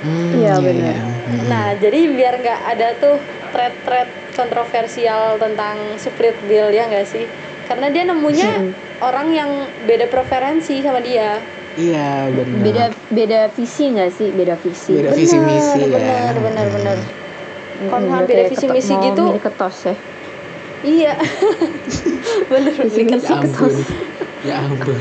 Hmm, 0.00 0.32
Iya, 0.32 0.56
benar. 0.56 0.96
Hmm. 0.96 1.44
nah 1.44 1.66
jadi 1.74 2.08
biar 2.08 2.40
nggak 2.40 2.60
ada 2.68 2.88
tuh 2.96 3.20
thread-thread 3.50 4.08
kontroversial 4.32 5.36
tentang 5.36 5.76
split 5.94 6.32
bill 6.42 6.70
ya 6.70 6.86
nggak 6.86 7.04
sih 7.04 7.28
karena 7.66 7.86
dia 7.86 8.02
nemunya 8.04 8.50
Mm-mm. 8.56 8.72
orang 9.00 9.28
yang 9.30 9.50
beda 9.84 10.06
preferensi 10.06 10.80
sama 10.80 10.98
dia 10.98 11.42
Iya 11.72 12.26
benar. 12.28 12.60
beda 12.60 12.84
beda 13.10 13.40
visi 13.50 13.90
nggak 13.90 14.10
sih 14.10 14.28
beda 14.30 14.54
visi 14.56 14.92
Beda 14.96 15.10
visi 15.12 15.36
misi 15.36 15.80
ya. 15.82 15.92
benar 15.92 16.34
benar 16.38 16.66
benar 16.70 16.96
Mm-mm, 16.96 17.88
Kalau 17.88 18.06
udah 18.08 18.24
beda 18.24 18.44
visi 18.46 18.66
misi 18.66 18.92
mau 18.92 19.04
gitu, 19.04 19.24
ketos 19.38 19.76
ya 19.84 19.94
iya 20.82 21.12
bener 22.50 22.72
misi 22.78 23.02
Ya 23.02 23.08
ketos. 23.10 23.30
ampun. 23.30 23.72
Ya 24.40 24.56
ampun. 24.58 24.96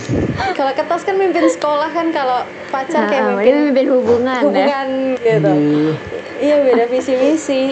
kalau 0.52 0.72
ketos 0.74 1.02
kan 1.02 1.16
mimpin 1.16 1.48
sekolah 1.48 1.88
kan 1.88 2.12
kalau 2.12 2.44
pacar 2.68 3.08
kayak 3.08 3.24
Nah, 3.24 3.30
mimpin 3.34 3.56
mimpin 3.66 3.88
hubungan, 3.90 4.36
ya 4.36 4.44
hubungan 4.44 4.88
gitu 5.18 5.48
Aduh. 5.48 5.94
iya 6.38 6.56
beda 6.60 6.84
visi 6.86 7.14
misi 7.14 7.64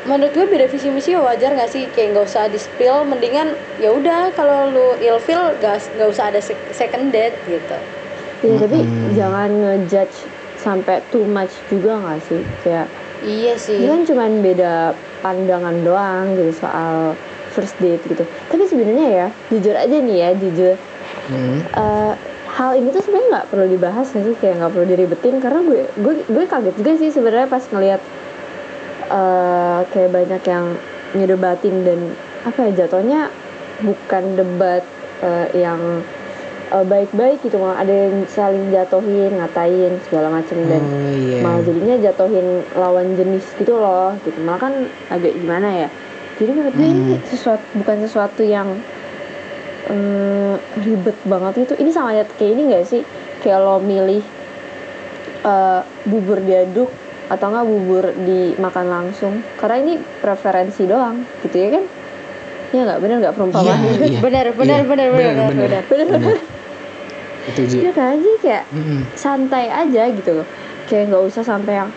menurut 0.00 0.32
gue 0.32 0.46
beda 0.46 0.66
visi 0.66 0.88
misi 0.88 1.12
ya 1.12 1.20
wajar 1.20 1.52
nggak 1.52 1.68
sih 1.68 1.84
kayak 1.86 2.16
nggak 2.16 2.24
usah 2.24 2.48
di 2.48 2.56
spill 2.56 3.04
mendingan 3.04 3.52
ya 3.76 3.92
udah 3.92 4.32
kalau 4.32 4.66
lu 4.66 4.96
ilfeel 4.98 5.52
gak 5.58 5.84
nggak 5.92 6.08
usah 6.08 6.24
ada 6.26 6.40
sec- 6.40 6.72
second 6.72 7.10
date 7.10 7.36
gitu 7.44 7.76
Iya, 8.38 8.54
tapi 8.62 8.78
Mm-mm. 8.80 9.12
jangan 9.12 9.50
ngejudge 9.50 10.14
sampai 10.56 11.02
too 11.08 11.26
much 11.26 11.50
juga 11.66 11.98
nggak 11.98 12.18
sih 12.24 12.40
kayak 12.62 12.86
iya 13.22 13.54
sih 13.58 13.78
Ini 13.82 13.86
kan 13.90 14.02
cuman 14.06 14.30
beda 14.42 14.94
pandangan 15.20 15.76
doang 15.82 16.38
gitu 16.38 16.52
soal 16.62 17.18
first 17.52 17.74
date 17.82 18.04
gitu. 18.06 18.22
Tapi 18.22 18.62
sebenarnya 18.70 19.06
ya, 19.10 19.26
jujur 19.50 19.74
aja 19.74 19.96
nih 19.98 20.16
ya, 20.22 20.30
jujur. 20.38 20.74
Hmm. 21.26 21.58
eh, 21.64 22.14
hal 22.58 22.70
ini 22.74 22.90
tuh 22.90 23.02
sebenarnya 23.04 23.28
nggak 23.32 23.48
perlu 23.52 23.66
dibahas 23.68 24.06
sih 24.10 24.34
kayak 24.40 24.60
nggak 24.60 24.72
perlu 24.72 24.86
diribetin 24.88 25.36
karena 25.38 25.60
gue 25.62 25.82
gue 26.00 26.14
gue 26.26 26.44
kaget 26.48 26.74
juga 26.74 26.92
sih 26.96 27.10
sebenarnya 27.12 27.48
pas 27.48 27.64
ngelihat 27.68 28.00
eh, 29.12 29.80
kayak 29.92 30.10
banyak 30.10 30.42
yang 30.48 30.66
ngedebatin 31.16 31.76
dan 31.84 32.00
apa 32.44 32.58
ya 32.68 32.84
jatuhnya 32.84 33.32
bukan 33.84 34.24
debat 34.36 34.82
eh, 35.22 35.48
yang 35.54 36.02
eh, 36.68 36.84
baik-baik 36.84 37.40
gitu 37.40 37.56
malah 37.56 37.78
ada 37.78 37.90
yang 37.90 38.24
saling 38.26 38.68
jatuhin 38.68 39.32
ngatain 39.32 39.92
segala 40.02 40.28
macam 40.30 40.56
dan 40.64 40.82
Oh 40.82 41.10
iya. 41.10 41.40
malah 41.40 41.60
jadinya 41.60 41.96
jatuhin 41.98 42.46
lawan 42.72 43.14
jenis 43.14 43.44
gitu 43.54 43.74
loh 43.74 44.12
gitu 44.22 44.38
malah 44.40 44.60
kan 44.60 44.72
agak 45.08 45.32
gimana 45.34 45.68
ya 45.78 45.88
jadi 46.36 46.50
menurut 46.50 46.74
gue 46.74 46.86
ini 46.86 47.14
Hmm. 47.14 47.24
sesuatu 47.24 47.64
bukan 47.74 47.96
sesuatu 48.00 48.42
yang 48.42 48.68
eh, 49.88 50.54
ribet 50.78 51.16
banget 51.24 51.64
itu 51.64 51.74
ini 51.76 51.90
sama 51.90 52.12
kayak 52.12 52.50
ini 52.50 52.62
gak 52.70 52.86
sih 52.86 53.02
kayak 53.38 53.58
lo 53.58 53.78
milih 53.78 54.22
eh, 55.42 55.80
bubur 56.04 56.38
diaduk 56.38 56.90
atau 57.28 57.46
enggak 57.46 57.66
bubur 57.66 58.04
dimakan 58.16 58.86
langsung 58.88 59.34
karena 59.56 59.76
ini 59.78 59.92
preferensi 60.18 60.84
doang 60.84 61.28
gitu 61.42 61.56
ya 61.56 61.68
kan 61.70 61.84
ya 62.68 62.80
nggak 62.84 63.00
bener 63.00 63.16
nggak 63.18 63.32
Iya, 63.32 63.38
perumpamaan 63.38 63.80
iya. 64.02 64.20
benar 64.24 64.46
benar 64.52 64.80
Iya, 64.80 64.86
benar 64.86 65.08
benar 65.08 65.08
benar 65.10 65.48
benar. 65.48 65.82
benar 65.84 66.06
Benar. 66.08 66.36
Setuju. 67.48 67.76
ya 67.80 67.92
kan? 67.92 68.16
Jadi 68.16 68.36
kayak 68.38 68.64
Mm-mm. 68.70 69.00
santai 69.14 69.66
aja 69.66 70.02
gitu 70.08 70.30
loh. 70.34 70.46
Kayak 70.84 71.08
nggak 71.08 71.24
usah 71.24 71.42
sampai 71.42 71.74
yang 71.76 71.90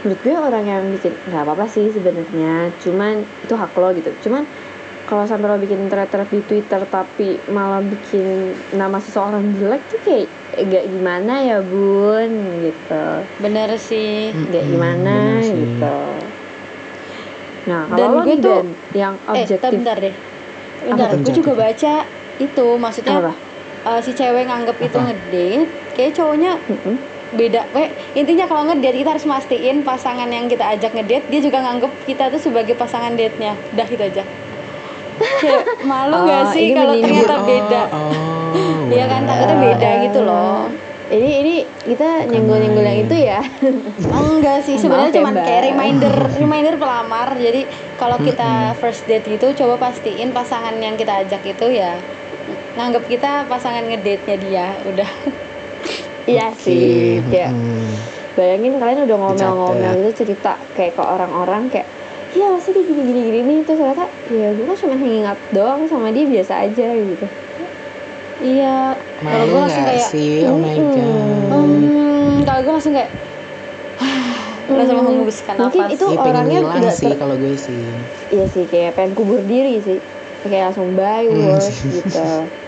menurut 0.00 0.20
gue 0.20 0.34
orang 0.34 0.64
yang 0.64 0.82
bikin 0.90 1.12
nggak 1.24 1.42
apa-apa 1.42 1.64
sih 1.66 1.88
sebenarnya. 1.88 2.68
Cuman 2.78 3.14
itu 3.40 3.54
hak 3.54 3.72
lo 3.72 3.92
gitu. 3.92 4.12
Cuman 4.20 4.44
kalau 5.04 5.24
sampai 5.24 5.46
lo 5.46 5.56
bikin 5.56 5.86
thread-thread 5.86 6.28
di 6.28 6.40
Twitter 6.42 6.80
tapi 6.84 7.36
malah 7.46 7.80
bikin 7.80 8.24
nama 8.72 8.96
seseorang 8.98 9.52
jelek 9.54 9.80
tuh 9.86 10.00
kayak 10.00 10.28
agak 10.54 10.84
gimana 10.86 11.40
ya 11.40 11.58
bun? 11.60 12.30
Gitu. 12.60 13.04
Benar 13.38 13.76
sih. 13.76 14.30
Mm-mm, 14.30 14.64
gimana 14.66 15.16
sih. 15.40 15.52
gitu. 15.54 15.98
Nah 17.64 17.88
kalau 17.88 18.08
lo 18.10 18.22
gue 18.22 18.28
nih 18.28 18.36
tuh- 18.38 18.60
Dan, 18.60 18.66
yang 18.92 19.14
eh 19.26 19.28
objektif 19.34 19.60
tar, 19.60 19.72
bentar 19.72 19.96
deh. 19.98 20.14
Bentar 20.84 21.08
gue 21.14 21.32
juga 21.32 21.52
baca 21.54 21.94
itu. 22.36 22.66
Maksudnya 22.76 23.16
apa 23.18 23.32
eh, 23.84 24.00
si 24.00 24.12
cewek 24.12 24.44
nganggep 24.44 24.76
itu 24.78 24.96
Apa? 24.96 25.06
ngedate 25.06 25.66
kayak 25.92 26.12
cowoknya 26.12 26.52
Mm-mm. 26.64 26.96
beda. 27.30 27.66
We 27.70 27.84
intinya 28.14 28.46
kalau 28.46 28.64
ngedate 28.64 28.96
kita 28.96 29.10
harus 29.10 29.26
mastiin 29.26 29.82
pasangan 29.82 30.26
yang 30.26 30.46
kita 30.46 30.64
ajak 30.68 30.92
ngedate 30.92 31.26
dia 31.26 31.40
juga 31.40 31.58
nganggep 31.60 31.92
kita 32.04 32.30
tuh 32.30 32.40
sebagai 32.40 32.74
pasangan 32.74 33.12
date 33.12 33.36
nya 33.36 33.52
udah 33.70 33.86
itu 33.86 34.02
aja. 34.02 34.22
Kayak 35.14 35.64
malu 35.90 36.14
Oh, 36.14 36.22
gak 36.24 36.50
sih 36.50 36.70
kalau 36.70 36.94
ternyata 36.96 37.34
beda? 37.40 37.82
Oh, 37.90 38.86
Iya 38.86 39.04
kan, 39.06 39.20
takutnya 39.24 39.56
beda 39.58 39.88
Eh, 39.88 39.96
gitu 40.06 40.20
loh. 40.22 40.68
Ini 41.04 41.30
ini 41.36 41.54
kita 41.84 42.24
nyenggol-nyenggol 42.26 42.80
yang 42.82 42.98
itu 43.02 43.16
ya? 43.18 43.40
Enggak 44.18 44.64
sih 44.64 44.74
sebenarnya 44.74 45.12
ya, 45.12 45.16
cuma 45.20 45.30
kayak 45.36 45.62
reminder 45.68 46.14
reminder 46.42 46.74
pelamar. 46.74 47.28
Jadi 47.36 47.68
kalau 47.94 48.16
kita 48.18 48.50
first 48.74 49.04
date 49.04 49.26
gitu 49.26 49.52
coba 49.54 49.90
pastiin 49.90 50.32
pasangan 50.32 50.74
yang 50.76 50.96
kita 50.96 51.22
ajak 51.22 51.44
itu 51.44 51.66
ya 51.70 51.98
nganggep 52.74 53.04
kita 53.06 53.46
pasangan 53.46 53.86
ngedate 53.86 54.24
nya 54.26 54.36
dia 54.36 54.66
udah 54.82 55.10
iya 56.30 56.50
Oke, 56.50 56.58
sih 56.64 57.20
mm-mm. 57.22 57.86
bayangin 58.34 58.74
kalian 58.76 59.06
udah 59.06 59.16
ngomel-ngomel 59.16 59.92
gitu 60.02 60.24
cerita 60.24 60.58
kayak 60.74 60.98
ke 60.98 61.02
orang-orang 61.02 61.70
kayak 61.70 61.86
iya 62.34 62.50
pasti 62.50 62.74
dia 62.74 62.82
gini 62.82 63.02
gini 63.04 63.20
gini 63.22 63.40
nih 63.44 63.58
terus 63.62 63.78
ternyata 63.78 64.04
ya 64.26 64.50
gue 64.50 64.64
kan 64.64 64.76
cuma 64.76 64.94
hanging 64.98 65.22
out 65.22 65.38
doang 65.54 65.86
sama 65.86 66.10
dia 66.10 66.26
biasa 66.26 66.66
aja 66.66 66.88
gitu 66.90 67.26
iya 68.42 68.98
kalau 69.22 69.44
gue 69.46 69.60
langsung 69.62 69.84
kayak 69.86 70.08
sih? 70.10 70.42
Oh 70.42 70.58
my 70.58 70.74
god. 70.74 71.50
hmm, 71.54 72.34
kalau 72.42 72.60
gue 72.60 72.72
langsung 72.74 72.92
kayak 72.92 73.10
langsung 74.74 74.96
Hmm, 74.98 75.06
menghembuskan 75.06 75.54
mungkin 75.54 75.80
nafas 75.86 75.94
itu 75.94 76.04
pengen 76.10 76.24
orangnya 76.26 76.58
nggak 76.66 76.96
sih 76.98 77.06
ter- 77.06 77.20
kalau 77.22 77.36
gue 77.38 77.54
sih. 77.54 77.82
iya 78.34 78.44
sih 78.50 78.64
kayak 78.66 78.90
pengen 78.98 79.12
kubur 79.14 79.38
diri 79.46 79.78
sih 79.78 79.98
kayak 80.42 80.74
langsung 80.74 80.98
bye 80.98 81.22
Hmm. 81.22 81.54
gitu 81.86 82.63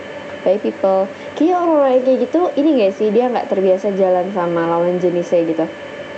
bye 0.47 0.55
people 0.57 1.03
kayak 1.35 1.59
orang-orang 1.59 1.99
kayak 1.99 2.19
gitu 2.23 2.39
ini 2.55 2.69
gak 2.79 2.93
sih 2.95 3.11
dia 3.11 3.27
nggak 3.27 3.51
terbiasa 3.51 3.91
jalan 3.91 4.31
sama 4.31 4.63
lawan 4.63 4.95
jenisnya 4.95 5.43
gitu 5.43 5.65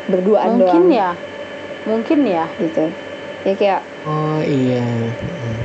berduaan 0.06 0.56
mungkin 0.56 0.86
doang 0.86 0.94
ya 0.94 1.10
mungkin 1.84 2.20
ya 2.24 2.46
gitu 2.62 2.86
ya 3.42 3.54
kayak 3.58 3.82
Oh 4.00 4.40
iya. 4.40 4.86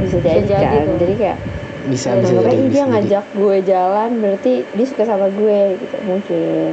bisa 0.00 0.18
Bisa 0.18 0.36
jadi 0.42 0.42
jadi 0.42 0.66
kan 0.74 0.84
tuh. 0.86 0.96
jadi 0.98 1.14
kayak 1.14 1.38
Bisa 1.84 2.06
Ya, 2.08 2.14
bisa 2.16 2.32
jadi. 2.34 2.48
ini 2.50 2.64
dia 2.64 2.64
bisa 2.66 2.80
jadi. 2.80 2.90
ngajak 2.90 3.24
gue 3.30 3.56
jalan 3.62 4.10
berarti 4.18 4.52
dia 4.66 4.86
suka 4.88 5.04
sama 5.04 5.26
gue 5.28 5.58
gitu 5.76 5.96
mungkin 6.02 6.72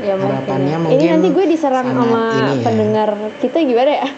ya 0.00 0.14
mungkin 0.14 0.36
Harapannya 0.36 0.70
ya. 0.70 0.78
mungkin 0.78 0.96
ini 0.96 1.06
nanti 1.10 1.28
gue 1.30 1.44
diserang 1.48 1.86
sama 1.86 2.22
ini 2.30 2.54
ya. 2.54 2.62
pendengar 2.62 3.10
kita 3.40 3.56
gimana 3.60 3.92
ya 3.96 4.08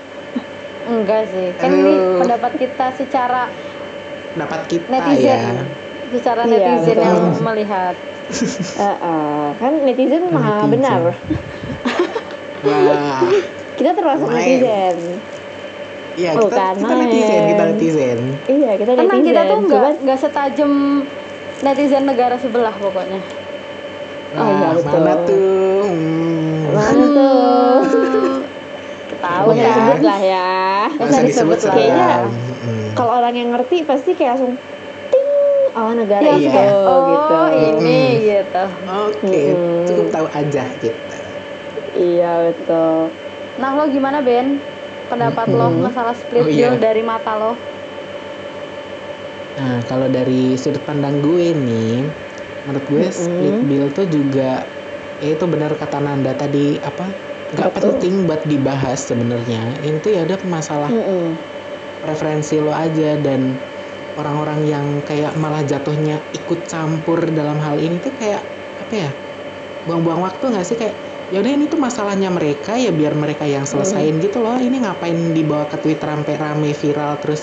enggak 0.85 1.23
sih 1.31 1.49
kan 1.57 1.71
ini 1.71 1.93
Aduh. 1.95 2.19
pendapat 2.21 2.53
kita 2.59 2.87
secara 2.93 3.43
dapat 4.35 4.61
kita 4.67 4.89
netizen 4.89 5.41
ya. 5.41 5.65
Secara 6.13 6.41
Iya, 6.43 6.53
netizen 6.53 6.95
betul. 6.95 7.03
yang 7.03 7.19
melihat 7.43 7.95
Eh, 8.79 8.97
eh, 9.03 9.47
kan 9.57 9.73
netizen 9.83 10.23
maha 10.27 10.55
Netizen. 10.61 10.71
benar 10.71 11.01
Wah. 12.63 13.21
kita 13.79 13.91
termasuk 13.93 14.27
Main. 14.27 14.37
netizen 14.39 14.97
Iya, 16.13 16.37
Oh, 16.37 16.45
kita, 16.45 16.61
kan, 16.61 16.75
kita 16.77 16.95
netizen, 16.95 17.43
kita 17.49 17.65
netizen. 17.67 18.19
iya 18.47 18.71
kita 18.77 18.93
tenang 18.93 19.09
netizen 19.11 19.27
kita 19.27 19.43
tuh 19.43 19.59
nggak 19.65 19.93
nggak 20.03 20.19
setajem 20.19 20.73
netizen 21.61 22.05
negara 22.05 22.37
sebelah 22.37 22.75
pokoknya 22.75 23.21
Oh, 24.33 24.49
iya, 24.51 24.69
betul. 24.73 24.97
Mana 24.97 25.13
tuh? 25.23 25.81
Hmm. 25.83 26.73
mana 26.73 27.05
tuh 27.07 28.41
tahu 29.15 29.49
Ya. 29.53 29.65
disebut 29.67 29.99
lah 30.03 30.19
ya 30.21 30.49
usah 30.91 31.23
disebut 31.23 31.29
disebut 31.55 31.59
lah. 31.63 31.75
Kayaknya. 31.75 32.09
Mm-mm. 32.27 32.85
kalau 32.93 33.13
orang 33.15 33.35
yang 33.35 33.49
ngerti 33.51 33.77
pasti 33.83 34.11
kayak 34.13 34.35
langsung 34.35 34.57
oh 35.77 35.91
negara 35.99 36.29
ya 36.45 36.53
itu 36.53 36.59
oh 36.87 36.99
gitu 37.11 37.33
ini 37.65 37.91
Mm-mm. 37.91 38.07
gitu 38.29 38.57
Oke, 38.89 39.37
Mm-mm. 39.37 39.63
cukup 39.87 40.07
tahu 40.15 40.27
aja 40.39 40.61
gitu. 40.83 41.15
iya 41.99 42.25
betul 42.47 42.93
nah 43.61 43.71
lo 43.77 43.83
gimana 43.95 44.19
Ben 44.29 44.49
pendapat 45.11 45.47
lo 45.59 45.63
Mm-mm. 45.65 45.83
masalah 45.87 46.15
split 46.23 46.45
Oh, 46.45 46.49
iya. 46.49 46.71
dari 46.85 47.01
mata 47.11 47.31
lo 47.41 47.47
Nah, 49.57 49.75
kalau 49.89 50.09
dari 50.17 50.57
sudut 50.63 50.83
pandang 50.89 51.17
gue 51.25 51.53
nih, 51.67 52.09
menurut 52.65 52.85
gue 52.93 53.05
Mm-mm. 53.17 53.23
split 53.25 53.57
bill 53.69 53.87
tuh 53.97 54.07
juga 54.17 54.43
ya 55.21 55.27
itu 55.35 55.45
benar 55.53 55.71
kata 55.81 55.97
Nanda 56.05 56.33
tadi 56.43 56.59
apa? 56.89 57.05
nggak 57.53 57.71
penting 57.77 58.15
buat 58.29 58.43
dibahas 58.53 58.99
sebenarnya. 59.11 59.77
Itu 59.89 60.09
ya 60.17 60.21
udah 60.27 60.41
masalah 60.57 60.91
Mm-mm. 60.91 61.49
preferensi 62.03 62.55
lo 62.65 62.73
aja 62.75 63.17
dan 63.27 63.41
orang-orang 64.19 64.61
yang 64.73 64.87
kayak 65.09 65.33
malah 65.43 65.63
jatuhnya 65.65 66.29
ikut 66.39 66.61
campur 66.69 67.33
dalam 67.39 67.59
hal 67.65 67.77
ini 67.81 67.97
tuh 68.05 68.13
kayak 68.21 68.43
apa 68.83 68.95
ya? 68.95 69.11
Buang-buang 69.87 70.23
waktu 70.23 70.45
nggak 70.53 70.67
sih? 70.69 70.77
Kayak 70.79 70.97
ya 71.33 71.37
udah 71.43 71.53
ini 71.57 71.67
tuh 71.67 71.81
masalahnya 71.81 72.29
mereka 72.31 72.79
ya 72.79 72.91
biar 72.95 73.15
mereka 73.19 73.45
yang 73.49 73.65
selesain 73.67 74.15
gitu 74.23 74.39
loh. 74.45 74.57
Ini 74.61 74.77
ngapain 74.85 75.19
dibawa 75.37 75.67
ke 75.73 75.77
Twitter 75.83 76.09
sampai 76.13 76.35
rame 76.39 76.71
viral 76.77 77.19
terus 77.23 77.41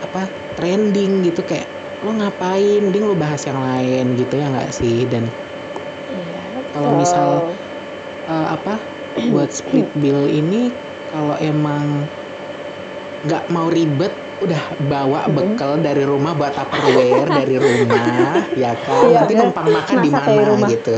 apa 0.00 0.34
trending 0.56 1.22
gitu? 1.26 1.40
Kayak 1.46 1.68
lo 2.02 2.10
ngapain? 2.16 2.80
Mending 2.86 3.04
lo 3.06 3.14
bahas 3.14 3.42
yang 3.46 3.60
lain 3.60 4.16
gitu 4.18 4.34
ya 4.40 4.46
nggak 4.52 4.70
sih? 4.74 5.06
Dan 5.06 5.30
Iya, 6.10 6.66
Kalau 6.74 6.90
misal- 6.98 7.54
eh, 8.26 8.46
apa 8.56 8.74
buat 9.30 9.50
split 9.54 9.94
bill 9.94 10.26
ini 10.26 10.74
kalau 11.06 11.38
emang 11.38 12.10
nggak 13.20 13.44
mau 13.52 13.68
ribet 13.68 14.29
udah 14.40 14.62
bawa 14.88 15.28
bekal 15.28 15.76
dari 15.78 16.02
rumah 16.08 16.32
buat 16.32 16.56
tupperware 16.56 17.28
dari 17.28 17.56
rumah 17.60 18.48
ya 18.56 18.72
kan? 18.72 19.04
Iya, 19.06 19.18
nanti 19.22 19.34
bener. 19.36 19.44
numpang 19.46 19.68
makan 19.68 19.96
di 20.00 20.10
mana 20.10 20.42
gitu. 20.66 20.96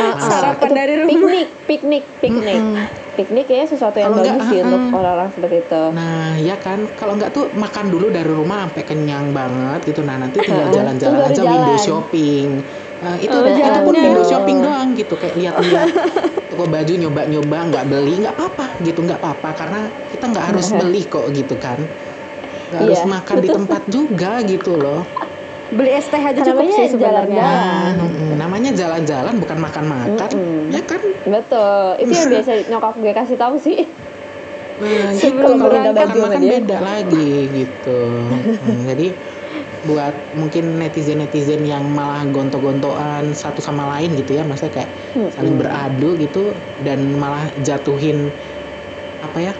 Ah, 0.00 0.02
ah, 0.02 0.14
Sarapan 0.18 0.68
itu 0.68 0.74
dari 0.74 0.94
rumah. 0.98 1.10
piknik 1.10 1.48
piknik 1.66 2.04
piknik. 2.18 2.60
Mm-mm. 2.60 2.86
piknik 3.10 3.46
ya 3.52 3.68
sesuatu 3.68 4.00
yang 4.00 4.16
Kalau 4.16 4.22
bagus 4.22 4.32
enggak, 4.32 4.48
sih 4.48 4.58
untuk 4.64 4.82
orang-orang 4.96 5.28
seperti 5.34 5.56
itu. 5.60 5.82
Nah 5.92 6.28
ya 6.40 6.56
kan? 6.56 6.78
Kalau 6.96 7.12
nggak 7.20 7.30
tuh 7.36 7.44
makan 7.52 7.86
dulu 7.92 8.06
dari 8.08 8.30
rumah 8.30 8.64
sampai 8.70 8.84
kenyang 8.86 9.26
banget 9.36 9.80
gitu. 9.92 10.00
Nah 10.00 10.16
nanti 10.16 10.40
tinggal 10.40 10.72
jalan-jalan 10.72 11.18
aja 11.28 11.42
window 11.44 11.76
jalan. 11.76 11.84
shopping. 11.84 12.48
Nah, 13.00 13.16
itu 13.16 13.32
Oh, 13.32 13.48
itu 13.48 13.80
pun 13.80 13.94
window 13.96 14.24
shopping 14.24 14.58
doang 14.60 14.88
gitu. 14.92 15.14
Kayak 15.16 15.36
lihat-lihat. 15.36 15.88
Toko 16.52 16.64
baju 16.68 16.92
nyoba-nyoba 16.96 17.56
nggak 17.72 17.84
beli 17.88 18.14
nggak 18.24 18.34
apa-apa 18.36 18.66
gitu. 18.84 19.00
Nggak 19.04 19.20
apa-apa 19.20 19.48
karena 19.52 19.80
kita 20.12 20.24
nggak 20.30 20.46
harus 20.52 20.66
beli 20.72 21.02
kok 21.04 21.26
gitu 21.32 21.54
kan 21.60 21.80
nggak 22.70 22.80
harus 22.86 23.02
Iya, 23.02 23.10
makan 23.10 23.36
di 23.42 23.48
tempat 23.50 23.82
juga 23.90 24.32
gitu 24.46 24.72
loh. 24.78 25.02
Beli 25.70 25.90
es 25.94 26.06
teh 26.10 26.18
aja 26.18 26.34
Namanya 26.34 26.50
cukup 26.50 26.66
sih 26.74 26.86
sebenarnya. 26.90 27.42
Jalan-jalan. 27.46 27.94
Nah, 27.98 28.36
namanya 28.38 28.70
jalan-jalan 28.74 29.34
bukan 29.38 29.58
makan-makan. 29.62 30.30
Mm-mm. 30.34 30.74
ya 30.74 30.82
kan? 30.82 31.02
Betul. 31.26 31.82
Itu 32.02 32.10
yang 32.10 32.30
biasa 32.34 32.50
nyokap 32.70 32.94
gue 32.98 33.12
kasih 33.14 33.36
tahu 33.38 33.54
sih. 33.58 33.78
Nah, 34.82 35.10
gitu. 35.14 35.30
Sebelum 35.30 35.62
kalau 35.62 35.94
makan 35.94 36.18
makan 36.18 36.42
dia. 36.42 36.52
beda 36.58 36.76
lagi 36.82 37.30
gitu. 37.54 38.00
Hmm, 38.34 38.82
jadi 38.86 39.06
buat 39.80 40.14
mungkin 40.36 40.76
netizen-netizen 40.76 41.64
yang 41.64 41.86
malah 41.90 42.22
gontok-gontokan 42.28 43.32
satu 43.32 43.64
sama 43.64 43.88
lain 43.96 44.12
gitu 44.12 44.36
ya 44.36 44.44
maksudnya 44.44 44.84
kayak 44.84 44.90
saling 45.32 45.56
beradu 45.56 46.20
gitu 46.20 46.52
dan 46.84 47.16
malah 47.16 47.48
jatuhin 47.64 48.28
apa 49.24 49.38
ya 49.40 49.54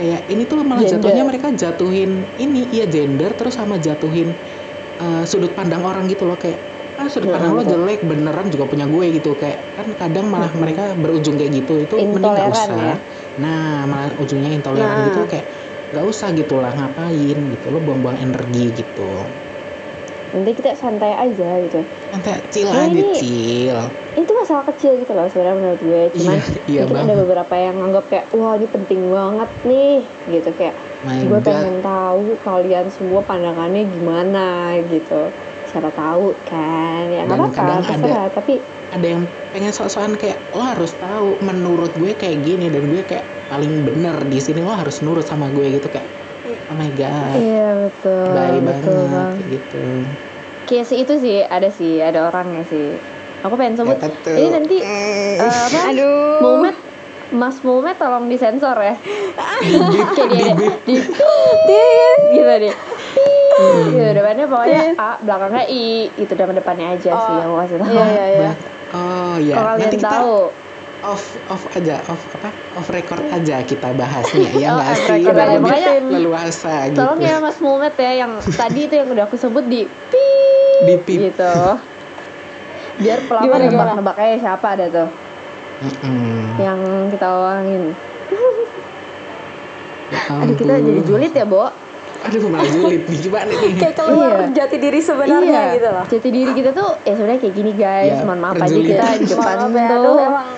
kayak 0.00 0.24
ini 0.26 0.42
tuh 0.42 0.64
malah 0.64 0.80
Gender. 0.80 0.96
jatuhnya 0.96 1.22
mereka 1.22 1.52
jatuhin 1.52 2.10
ini 2.34 2.72
iya 2.72 2.88
gender 2.88 3.36
terus 3.36 3.52
sama 3.52 3.76
jatuhin 3.76 4.32
eh, 4.96 5.24
sudut 5.24 5.52
pandang 5.52 5.84
orang 5.84 6.08
gitu 6.08 6.24
loh 6.24 6.34
kayak 6.34 6.56
ah 6.96 7.04
sudut 7.06 7.28
Ya 7.28 7.34
pandang 7.34 7.52
lo 7.52 7.62
jelek 7.62 8.00
beneran 8.02 8.48
juga 8.48 8.64
punya 8.64 8.84
gue 8.86 9.06
gitu 9.10 9.32
kayak 9.34 9.60
kan 9.74 9.88
kadang 9.94 10.26
malah 10.26 10.48
Mm-mm. 10.48 10.60
mereka 10.62 10.82
berujung 10.94 11.36
kayak 11.36 11.52
gitu 11.54 11.76
itu 11.78 11.94
mending 11.98 12.16
Intoleran 12.16 12.48
usah 12.50 12.76
ya. 12.78 12.96
nah 13.36 13.60
malah 13.84 14.12
ujungnya 14.16 14.50
intoleran 14.50 14.88
Nah. 14.94 15.06
gitu 15.06 15.20
kayak 15.26 15.46
nggak 15.90 16.04
usah 16.06 16.28
gitu 16.32 16.54
lah 16.56 16.72
ngapain 16.72 17.38
gitu 17.50 17.66
lo 17.66 17.78
buang-buang 17.78 18.16
energi 18.16 18.72
gitu 18.74 19.28
nanti 20.30 20.50
kita 20.54 20.72
santai 20.74 21.12
aja 21.12 21.58
gitu 21.58 21.80
nanti 22.08 22.30
chill 22.48 22.68
Nah, 22.68 22.84
aja 22.84 22.88
ini- 22.90 23.16
chill 23.16 23.78
itu 24.14 24.32
masalah 24.50 24.66
kecil 24.66 24.98
gitu 24.98 25.14
loh 25.14 25.30
sebenarnya 25.30 25.54
menurut 25.54 25.80
gue. 25.80 26.02
Cuman 26.18 26.34
iya 26.34 26.42
iya 26.74 26.80
mungkin 26.82 27.06
ada 27.06 27.16
beberapa 27.22 27.54
yang 27.54 27.74
nganggap 27.78 28.04
kayak 28.10 28.26
wah 28.34 28.58
ini 28.58 28.66
penting 28.66 29.00
banget 29.06 29.50
nih 29.62 29.94
gitu. 30.26 30.50
Kayak 30.58 30.74
my 31.06 31.22
gue 31.22 31.30
god 31.30 31.46
pengen 31.46 31.76
tahu 31.78 32.20
kalian 32.42 32.86
semua 32.90 33.20
pandangannya 33.22 33.86
gimana 33.86 34.46
gitu. 34.90 35.30
Siapa 35.70 35.94
tahu 35.94 36.34
kan 36.42 37.06
ya 37.06 37.22
nggak 37.22 37.38
apa-apa 37.38 37.62
ada- 37.78 37.86
terserah. 37.86 38.26
tapi 38.34 38.54
ada 38.90 39.06
yang 39.06 39.22
pengen 39.54 39.70
sok-sokan 39.70 40.18
kayak 40.18 40.42
lo 40.50 40.66
harus 40.66 40.90
tahu 40.98 41.38
menurut 41.38 41.94
gue 41.94 42.10
kayak 42.10 42.42
gini 42.42 42.66
dan 42.66 42.90
gue 42.90 43.06
kayak 43.06 43.22
paling 43.46 43.86
bener 43.86 44.18
di 44.26 44.42
sini 44.42 44.66
lo 44.66 44.74
harus 44.74 44.98
nurut 44.98 45.22
sama 45.22 45.46
gue 45.54 45.78
gitu. 45.78 45.86
Kayak 45.86 46.10
oh 46.42 46.74
my 46.74 46.90
god. 46.98 47.38
Iya 47.38 47.68
betul 47.86 48.34
baik 48.34 48.60
betul 48.66 48.98
banget 48.98 49.14
bang 49.14 49.34
gitu. 49.46 49.84
Kayak 50.66 50.86
sih 50.90 50.98
itu 50.98 51.14
sih 51.22 51.38
ada 51.40 51.70
sih 51.70 52.02
ada 52.02 52.26
orangnya 52.26 52.66
sih 52.66 52.98
aku 53.40 53.54
pengen 53.54 53.74
sebut. 53.74 53.96
Tuh? 53.98 54.32
ini 54.32 54.48
nanti 54.50 54.76
Mm. 54.78 55.36
eh, 55.36 55.36
apa? 55.40 55.80
Aduh. 55.88 56.38
Mumet 56.40 56.76
Mas 57.30 57.56
Mumet 57.60 57.94
tolong 57.94 58.26
disensor 58.26 58.74
ya. 58.76 58.94
Kayak 58.98 60.56
dia 60.58 60.66
di 60.82 60.94
gitu 62.32 62.52
deh. 62.58 62.74
Gitu 63.86 64.08
depannya 64.10 64.44
pokoknya 64.46 64.82
A 64.96 65.10
belakangnya 65.18 65.64
I 65.64 65.84
itu 66.12 66.32
nama 66.32 66.52
depannya 66.52 66.86
aja 66.90 67.10
sih 67.12 67.30
Oh, 67.30 67.36
yang 67.36 67.48
mau 67.48 67.58
kasih 67.60 67.76
tahu. 67.76 67.92
iya 67.92 68.04
iya 68.06 68.24
iya. 68.26 68.52
Oh 68.90 69.34
ya 69.38 69.54
kalau 69.54 69.68
kalian 69.70 69.84
nanti 69.84 69.96
kita 69.96 70.10
tahu. 70.10 70.36
off 71.02 71.24
off 71.46 71.62
aja 71.72 71.94
off 72.04 72.22
apa? 72.34 72.50
Off 72.74 72.88
record 72.88 73.24
aja 73.26 73.56
kita 73.62 73.88
bahasnya 73.92 74.48
ya 74.52 74.66
Oh, 74.68 74.76
nggak 74.76 74.90
off 74.90 75.00
sih? 75.06 75.22
lebih 75.22 75.80
leluasa 76.10 76.72
gitu. 76.88 76.98
tolong 76.98 77.20
ya 77.20 77.34
Mas 77.38 77.58
Mumet 77.58 77.94
ya 77.94 78.12
yang 78.18 78.32
tadi 78.50 78.80
itu 78.82 78.94
yang 78.96 79.08
udah 79.08 79.24
aku 79.24 79.36
sebut 79.36 79.64
di 79.64 79.84
pi 79.86 80.26
di 80.82 80.94
pip. 80.98 81.18
gitu 81.30 81.54
biar 83.00 83.18
gimana? 83.42 83.64
nebak-nebak 83.66 84.16
aja 84.16 84.36
siapa 84.38 84.66
ada 84.74 84.86
tuh 84.86 85.08
Mm-mm. 85.80 86.60
yang 86.60 86.78
kita 87.08 87.26
orangin 87.26 87.82
Ya 90.10 90.18
aduh 90.36 90.56
kita 90.58 90.74
jadi 90.76 91.00
julid 91.06 91.32
ya 91.32 91.46
Bo 91.46 91.70
aduh 92.20 92.40
malah 92.46 92.68
julid 92.68 93.06
nih 93.06 93.18
gimana 93.22 93.48
nih 93.48 93.72
kayak 93.80 93.94
keluar 93.96 94.32
Iya. 94.42 94.52
jati 94.52 94.76
diri 94.76 95.00
sebenarnya 95.00 95.40
iya 95.40 95.62
gitu 95.72 95.88
loh 95.88 96.04
jati 96.04 96.28
diri 96.28 96.52
kita 96.52 96.70
tuh 96.70 96.90
ya 97.00 97.12
sebenarnya 97.14 97.40
kayak 97.40 97.54
gini 97.54 97.72
guys 97.72 98.12
Ya, 98.12 98.26
mohon 98.26 98.40
maaf 98.40 98.58
aja 98.58 98.76
kita 98.76 99.04
di 99.16 99.26
depan 99.26 99.56
ya, 99.56 99.88
tuh 99.88 99.96
aduh 99.96 100.18
emang 100.20 100.48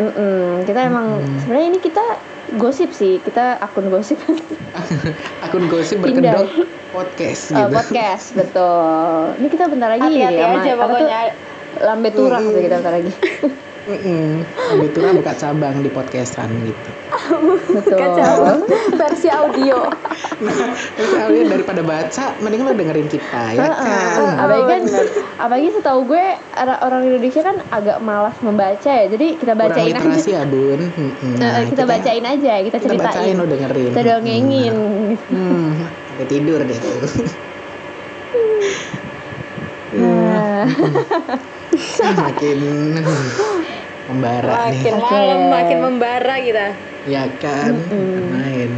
mm-mm. 0.00 0.64
kita 0.64 0.80
emang 0.82 1.06
Mm-mm. 1.14 1.38
sebenarnya 1.38 1.66
ini 1.68 1.78
kita 1.78 2.04
gosip 2.52 2.90
sih 2.90 3.18
kita 3.18 3.58
akun 3.58 3.86
gosip. 3.88 4.18
Akun 5.44 5.66
gosip 5.66 6.00
berkedok 6.00 6.50
podcast 6.90 7.50
Eh, 7.50 7.56
gitu. 7.56 7.70
podcast 7.70 8.26
betul. 8.34 8.82
Ini 9.36 9.46
kita 9.48 9.64
bentar 9.66 9.88
lagi 9.90 10.02
hati-hati 10.04 10.40
sama- 10.40 10.56
aja 10.56 10.72
pokoknya. 10.76 11.20
Lambe 11.80 12.08
turang 12.10 12.42
sih 12.44 12.60
kita 12.60 12.76
bentar 12.78 12.94
lagi 12.96 13.12
Mm-mm. 13.90 14.46
Kebetulan 14.46 15.18
buka 15.18 15.34
cabang 15.34 15.82
di 15.82 15.90
podcastan 15.90 16.62
gitu. 16.62 16.90
betul 17.70 17.98
kacau 17.98 18.62
versi 18.96 19.28
audio 19.28 19.86
Terus 20.90 21.12
Alia 21.16 21.42
daripada 21.44 21.82
baca, 21.82 22.24
mending 22.38 22.62
lo 22.62 22.72
dengerin 22.72 23.06
kita 23.06 23.42
ya 23.52 23.70
kan. 23.70 24.38
apalagi 24.38 24.64
kan 24.64 24.82
apalagi 25.36 25.68
setahu 25.70 26.00
gue 26.06 26.24
orang 26.56 27.02
Indonesia 27.04 27.42
kan 27.42 27.56
agak 27.68 27.98
malas 28.00 28.34
membaca 28.40 28.90
ya 28.90 29.06
jadi 29.06 29.26
kita 29.36 29.52
Kurang 29.54 29.70
bacain 29.70 29.90
literasi 29.92 30.30
aja 30.30 30.38
ya 30.38 30.42
bun. 30.46 30.80
Nah, 31.36 31.50
kita 31.66 31.82
bacain 31.84 32.24
aja 32.24 32.52
kita 32.62 32.76
Kita 32.78 32.94
bacain 32.94 33.10
ceritain 33.10 33.34
lo 33.36 33.46
dengerin. 33.46 33.90
kita 33.90 34.02
dongengin 34.02 34.74
Hmm, 35.26 35.70
sampai 36.08 36.26
tidur 36.26 36.60
deh 36.62 36.78
tuh. 36.78 36.98
makin 42.20 42.58
membara 44.08 44.52
makin 44.58 44.94
nih. 44.94 45.02
malam 45.02 45.40
makin 45.48 45.78
membara 45.78 46.34
kita. 46.42 46.66
Ya 47.08 47.24
kan, 47.40 47.72
Mm-mm. 47.90 48.28
main. 48.28 48.70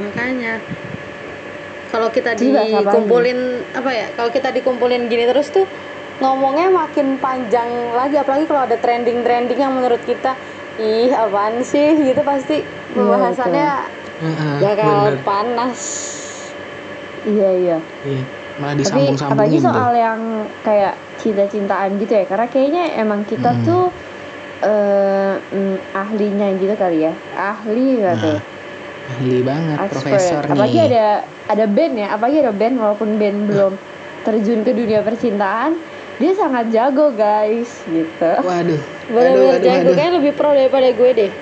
makanya 0.00 0.62
kalau 1.90 2.08
kita 2.14 2.32
dikumpulin 2.38 3.38
apa 3.74 3.90
ya 3.90 4.06
kalau 4.16 4.30
kita 4.30 4.48
dikumpulin 4.54 5.10
gini 5.10 5.26
terus 5.26 5.50
tuh 5.50 5.66
ngomongnya 6.20 6.68
makin 6.70 7.16
panjang 7.18 7.70
lagi. 7.96 8.16
Apalagi 8.20 8.44
kalau 8.46 8.62
ada 8.68 8.76
trending 8.78 9.24
trending 9.26 9.58
yang 9.64 9.72
menurut 9.74 10.02
kita 10.04 10.36
ih 10.78 11.10
apaan 11.12 11.64
sih? 11.64 11.96
Gitu 12.08 12.20
pasti 12.22 12.54
pembahasannya 12.94 13.66
Heeh, 14.20 14.56
ya 14.64 14.72
kan 14.76 15.24
panas. 15.24 15.80
Iya 17.26 17.48
iya. 17.60 17.76
Iya, 18.04 18.39
malah 18.60 18.76
tapi 18.76 18.80
disambung-sambungin 18.82 19.40
apalagi 19.40 19.58
tuh. 19.58 19.66
soal 19.66 19.92
yang 19.94 20.20
kayak 20.60 20.92
cinta-cintaan 21.16 21.90
gitu 21.96 22.12
ya 22.12 22.24
karena 22.24 22.46
kayaknya 22.46 22.82
emang 22.94 23.20
kita 23.24 23.50
Hmm. 23.50 23.64
tuh 23.64 23.84
eh, 24.60 25.34
mm, 25.40 25.76
ahlinya 25.92 26.48
gitu 26.54 26.74
kali 26.74 26.98
ya 27.02 27.12
ahli 27.32 27.96
Nah, 27.98 28.12
gitu 28.12 28.32
ahli 29.10 29.36
banget, 29.40 29.76
expert 29.80 29.90
profesor 30.04 30.40
nih. 30.42 30.52
apalagi 30.52 30.78
ada 30.82 31.06
ada 31.48 31.64
band 31.66 31.94
ya 31.96 32.08
apalagi 32.10 32.36
ada 32.38 32.52
band 32.52 32.74
walaupun 32.76 33.08
band 33.16 33.38
belum 33.46 33.72
terjun 34.20 34.60
ke 34.60 34.70
dunia 34.70 35.00
percintaan 35.00 35.80
dia 36.16 36.32
sangat 36.32 36.68
jago 36.68 37.08
guys 37.10 37.80
gitu 37.86 38.32
Waduh, 38.38 38.76
waduh, 39.10 39.56
jago 39.58 39.64
waduh. 39.80 39.92
kayaknya 39.96 40.14
lebih 40.14 40.32
pro 40.32 40.52
daripada 40.52 40.88
gue 40.90 41.10
deh 41.16 41.32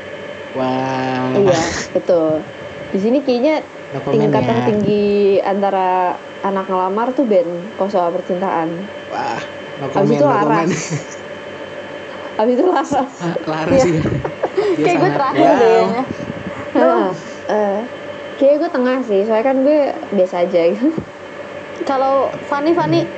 Wah, 0.51 1.35
iya 1.37 1.61
betul 1.93 2.41
di 2.89 2.99
sini 2.99 3.19
kayaknya 3.21 3.61
tingkat 3.91 4.43
ya. 4.43 4.49
tertinggi 4.51 5.07
antara 5.41 6.13
anak 6.41 6.65
ngelamar 6.67 7.09
tuh 7.11 7.25
band 7.25 7.49
kalau 7.75 7.89
soal 7.89 8.11
percintaan 8.11 8.69
Wah, 9.09 9.41
no 9.79 9.85
Abis 9.87 9.95
comment, 9.95 10.13
itu 10.15 10.23
no 10.23 10.31
Laras. 10.31 10.71
habis 12.39 12.55
itu 12.55 12.65
Lara 12.65 13.03
Ah, 13.19 13.35
Laras 13.45 13.81
sih. 13.87 13.99
Dia 13.99 14.85
kayak 14.85 14.97
gue 14.97 15.11
terakhir 15.11 15.49
wow. 15.49 15.59
deh 15.59 15.83
Heeh. 16.71 17.09
Eh, 17.49 17.79
kayaknya 18.37 18.57
gue 18.59 18.71
tengah 18.71 18.99
sih 19.03 19.21
soalnya 19.25 19.47
kan 19.47 19.57
gue 19.59 19.79
biasa 20.13 20.45
aja 20.45 20.61
gitu 20.69 20.89
kalau 21.83 22.29
Fanny 22.45 22.71
Fanny 22.71 23.09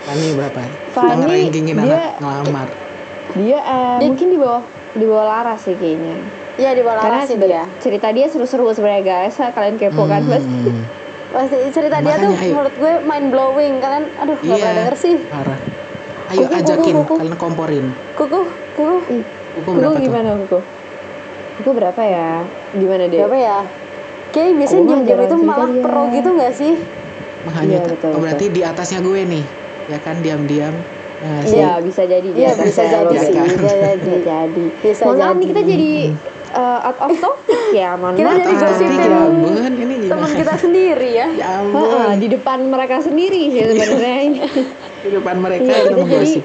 Fanny 0.00 0.32
berapa? 0.32 0.60
Fanny, 0.88 1.50
dia- 1.50 1.74
anak 1.74 2.14
ngelamar. 2.16 2.68
dia 3.34 3.58
eh, 3.58 3.96
Dia- 3.98 4.06
mungkin 4.06 4.28
di 4.28 4.38
bawah 4.38 4.62
di 4.90 5.04
bawah 5.04 5.26
Laras 5.28 5.60
sih 5.60 5.74
kayaknya 5.74 6.16
ya 6.60 6.70
di 6.70 6.82
bawah 6.82 7.00
karena 7.00 7.24
dia 7.24 7.62
cerita 7.80 8.08
dia 8.10 8.26
seru-seru 8.26 8.68
sebenarnya 8.70 9.02
guys 9.02 9.34
kalian 9.36 9.76
kepo 9.76 10.04
kan 10.04 10.20
Hmm, 10.20 10.30
pasti 10.30 10.52
hmm, 10.62 10.82
pasti 11.30 11.56
cerita 11.70 11.96
dia 11.98 12.14
tuh 12.14 12.28
Makanya, 12.28 12.38
ayo. 12.38 12.52
menurut 12.52 12.74
gue 12.76 12.92
mind 13.02 13.26
blowing 13.28 13.74
kalian 13.78 14.04
aduh 14.14 14.36
gak 14.36 14.44
Iya. 14.44 14.54
pernah 14.60 14.76
denger 14.78 14.96
sih 14.96 15.16
Parah. 15.26 15.60
Ayo 16.30 16.46
Kuku, 16.46 16.54
ajakin, 16.54 16.94
kuku, 16.94 17.02
kuku. 17.02 17.14
kalian 17.18 17.36
komporin. 17.36 17.86
kuku 18.14 18.40
kuku 18.70 18.88
Kuku 19.50 19.70
kuku 19.72 19.80
tuh? 19.82 19.98
gimana 19.98 20.30
kuku 20.38 20.58
kuku 21.56 21.70
berapa 21.72 22.02
ya 22.02 22.30
gimana 22.72 23.02
deh 23.04 23.18
berapa 23.18 23.36
ya 23.36 23.58
kayak 24.30 24.50
biasanya 24.54 24.82
diam-diam 24.86 25.02
jarang 25.18 25.26
itu 25.26 25.36
malah 25.42 25.68
dia. 25.68 25.82
pro 25.82 26.02
gitu 26.08 26.30
gak 26.36 26.52
sih 26.54 26.74
Makanya, 27.40 27.72
Iya, 27.74 27.88
betul, 27.88 28.10
oh, 28.10 28.20
berarti 28.20 28.46
di 28.46 28.60
atasnya 28.60 29.00
gue 29.00 29.20
nih. 29.24 29.44
Ya 29.88 29.96
kan, 29.98 30.20
diam-diam. 30.20 30.76
Nah. 31.18 31.40
Iya 31.42 31.80
bisa 31.80 32.04
jadi 32.04 32.20
di 32.22 32.36
Iya, 32.36 32.52
bisa 32.54 32.82
ya, 32.82 32.90
jadi 32.94 33.04
lo 33.06 33.12
sih, 33.18 33.32
kan. 33.32 33.48
bisa 33.48 33.72
jadi. 33.72 33.96
Bisa 34.04 34.20
jadi 34.20 34.64
Bisa 34.78 35.02
mohon 35.02 35.16
maaf 35.16 35.32
nih 35.32 35.40
jadi. 35.40 35.48
kita 35.48 35.60
jadi 35.64 35.90
uh, 36.52 36.78
out 36.84 36.98
of 37.00 37.12
topic 37.16 37.60
ya 37.70 37.94
mohon 38.00 38.14
Kita 38.14 38.28
maaf. 38.28 38.38
jadi 38.38 38.54
gosipin 38.56 38.98
ya 38.98 39.22
teman 40.10 40.30
kita 40.34 40.54
sendiri 40.56 41.10
ya. 41.12 41.26
Ya 41.40 41.46
Heeh, 41.46 41.62
ampun, 41.62 42.18
di 42.18 42.28
depan 42.28 42.58
mereka 42.66 42.98
sendiri 42.98 43.40
sih 43.48 43.62
sebenarnya 43.64 44.18
ini. 44.22 44.40
Di 45.00 45.08
depan 45.10 45.36
mereka 45.38 45.64
Iya, 45.64 45.78
kita 45.86 46.02
jadi-. 46.04 46.44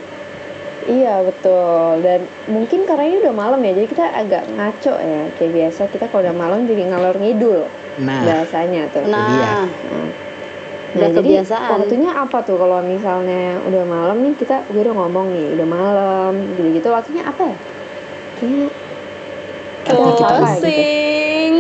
Iya 0.86 1.16
betul. 1.26 1.90
Dan 2.00 2.20
mungkin 2.46 2.80
karena 2.86 3.04
ini 3.04 3.18
udah 3.20 3.34
malam 3.34 3.60
ya 3.60 3.72
jadi 3.74 3.88
kita 3.90 4.06
agak 4.06 4.44
ngaco 4.50 4.94
ya. 4.96 5.22
Kayak 5.36 5.52
biasa 5.52 5.82
kita 5.90 6.06
kalau 6.08 6.22
udah 6.24 6.36
malam 6.36 6.60
jadi 6.64 6.84
ngalor 6.88 7.16
ngidul 7.18 7.66
Nah, 7.98 8.22
bahasanya 8.22 8.92
tuh. 8.92 9.04
nah. 9.04 9.26
Nah, 9.26 9.66
udah 10.94 11.10
jadi 11.10 11.18
kebiasaan. 11.18 11.70
waktunya 11.76 12.12
apa 12.12 12.38
tuh 12.40 12.56
kalau 12.56 12.80
misalnya 12.80 13.60
udah 13.62 13.84
malam 13.84 14.18
nih 14.22 14.34
kita 14.38 14.64
gue 14.70 14.80
udah 14.80 14.96
ngomong 14.96 15.28
nih 15.28 15.48
udah 15.52 15.68
malam 15.68 16.32
gitu 16.54 16.62
gitu 16.72 16.88
waktunya 16.88 17.24
apa 17.26 17.44
ya? 17.44 17.58
Kayaknya 18.36 18.68
Artinya 18.68 18.72
kita 18.72 18.94
apa 18.96 19.04
gitu? 19.26 19.75
Closing 19.88 20.26
closing, 20.26 21.54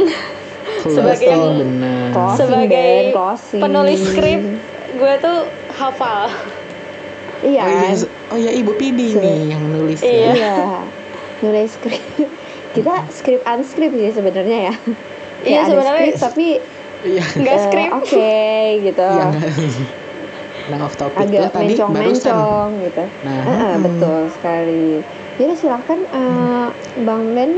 sebagai 0.85 1.29
yang-. 1.29 2.11
Closing, 2.11 2.37
Sebagai 2.39 2.93
closing. 3.11 3.61
penulis 3.61 3.99
skrip 4.01 4.41
gue 4.91 5.13
tuh 5.19 5.37
hafal 5.71 6.31
Iya. 7.37 7.61
Oh 7.61 7.69
iya, 7.69 7.81
kan? 7.83 7.97
oh 8.31 8.37
iya 8.39 8.51
Ibu 8.55 8.71
Pidi 8.73 9.13
nih 9.13 9.53
yang 9.53 9.61
nulis 9.67 9.99
Iya. 9.99 10.09
ya. 10.09 10.33
Iya. 10.33 10.55
Nulis 11.41 11.69
skrip. 11.71 12.01
Kita 12.73 12.93
skrip 13.09 13.41
unscript 13.45 13.93
sih 13.93 14.11
sebenarnya 14.11 14.57
ya. 14.63 14.73
Iya, 14.73 15.43
Kayak 15.43 15.59
ada 15.59 15.69
sebenarnya 15.69 16.09
tapi 16.17 16.47
Iya. 17.03 17.21
nggak 17.35 17.53
eh, 17.53 17.61
skrip 17.61 17.89
Oke 17.93 18.41
gitu. 18.81 19.05
Iya 19.05 19.25
nggak. 19.27 19.43
Nah 20.65 20.77
off 20.81 20.95
topic 20.95 21.13
tuh 21.13 21.21
Agak 21.21 21.49
tadi 21.51 21.53
barusan. 21.53 21.93
mencong-mencong 21.93 22.69
gitu. 22.81 23.03
Nah, 23.21 23.37
Heeh, 23.43 23.69
hmm. 23.69 23.83
betul 23.83 24.19
sekali. 24.31 24.87
Jadi 25.35 25.53
silahkan 25.53 25.99
eh, 26.01 26.67
Bang 27.03 27.23
Ben 27.31 27.51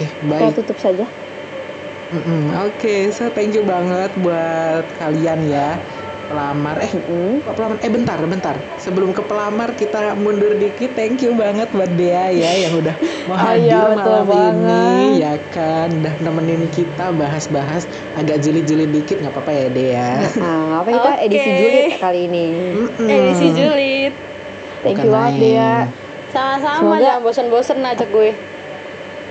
Oke, 0.00 0.06
kita 0.08 0.24
baik. 0.24 0.54
tutup 0.56 0.78
saja. 0.80 1.04
Mm-mm. 2.10 2.50
Oke, 2.66 3.12
so 3.12 3.28
thank 3.30 3.52
you 3.52 3.62
banget 3.62 4.16
buat 4.16 4.90
kalian 4.96 5.46
ya 5.46 5.78
pelamar. 6.26 6.80
Eh, 6.80 6.90
kok 7.42 7.54
pelamar? 7.54 7.76
Eh 7.78 7.90
bentar, 7.90 8.18
bentar. 8.24 8.56
Sebelum 8.74 9.12
ke 9.12 9.22
pelamar 9.22 9.76
kita 9.76 10.16
mundur 10.16 10.56
dikit. 10.56 10.96
Thank 10.96 11.22
you 11.22 11.36
banget 11.36 11.70
buat 11.70 11.90
Dea 11.90 12.32
ya 12.32 12.50
yang 12.56 12.74
udah 12.74 12.96
mau 13.28 13.36
Oh 13.36 13.54
hadir 13.54 13.62
iya, 13.62 13.80
betul 13.86 13.94
malam 13.94 14.26
ini 14.26 14.32
banget. 14.32 15.10
ya 15.12 15.34
kan. 15.46 15.88
Udah 15.92 16.14
nemenin 16.18 16.66
kita 16.66 17.12
bahas-bahas 17.12 17.82
agak 18.12 18.40
julid-julid 18.40 18.90
dikit 18.90 19.20
nggak 19.20 19.30
apa-apa 19.30 19.52
ya 19.52 19.66
Dea. 19.68 20.10
Nah, 20.34 20.62
apa 20.80 20.88
kita 20.90 21.10
Oke. 21.14 21.24
edisi 21.26 21.50
julid 21.52 21.86
kali 21.94 22.20
ini. 22.26 22.46
Mm-mm. 22.74 23.06
edisi 23.06 23.46
julid 23.52 24.12
Thank 24.80 24.96
Bukan 24.96 25.04
you 25.04 25.12
banget. 25.12 25.34
Dea. 25.36 25.72
sama-sama 26.30 27.02
jangan 27.02 27.20
bosen-bosen 27.20 27.82
ajak 27.82 28.08
gue 28.08 28.30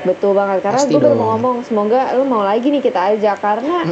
Betul 0.01 0.31
banget 0.31 0.62
karena 0.62 0.79
Pasti 0.79 0.91
gue 0.91 1.01
baru 1.01 1.12
mau 1.13 1.27
ngomong 1.33 1.55
semoga 1.62 2.13
lu 2.13 2.23
mau 2.23 2.41
lagi 2.41 2.67
nih 2.67 2.79
kita 2.79 3.13
ajak 3.13 3.38
karena 3.38 3.83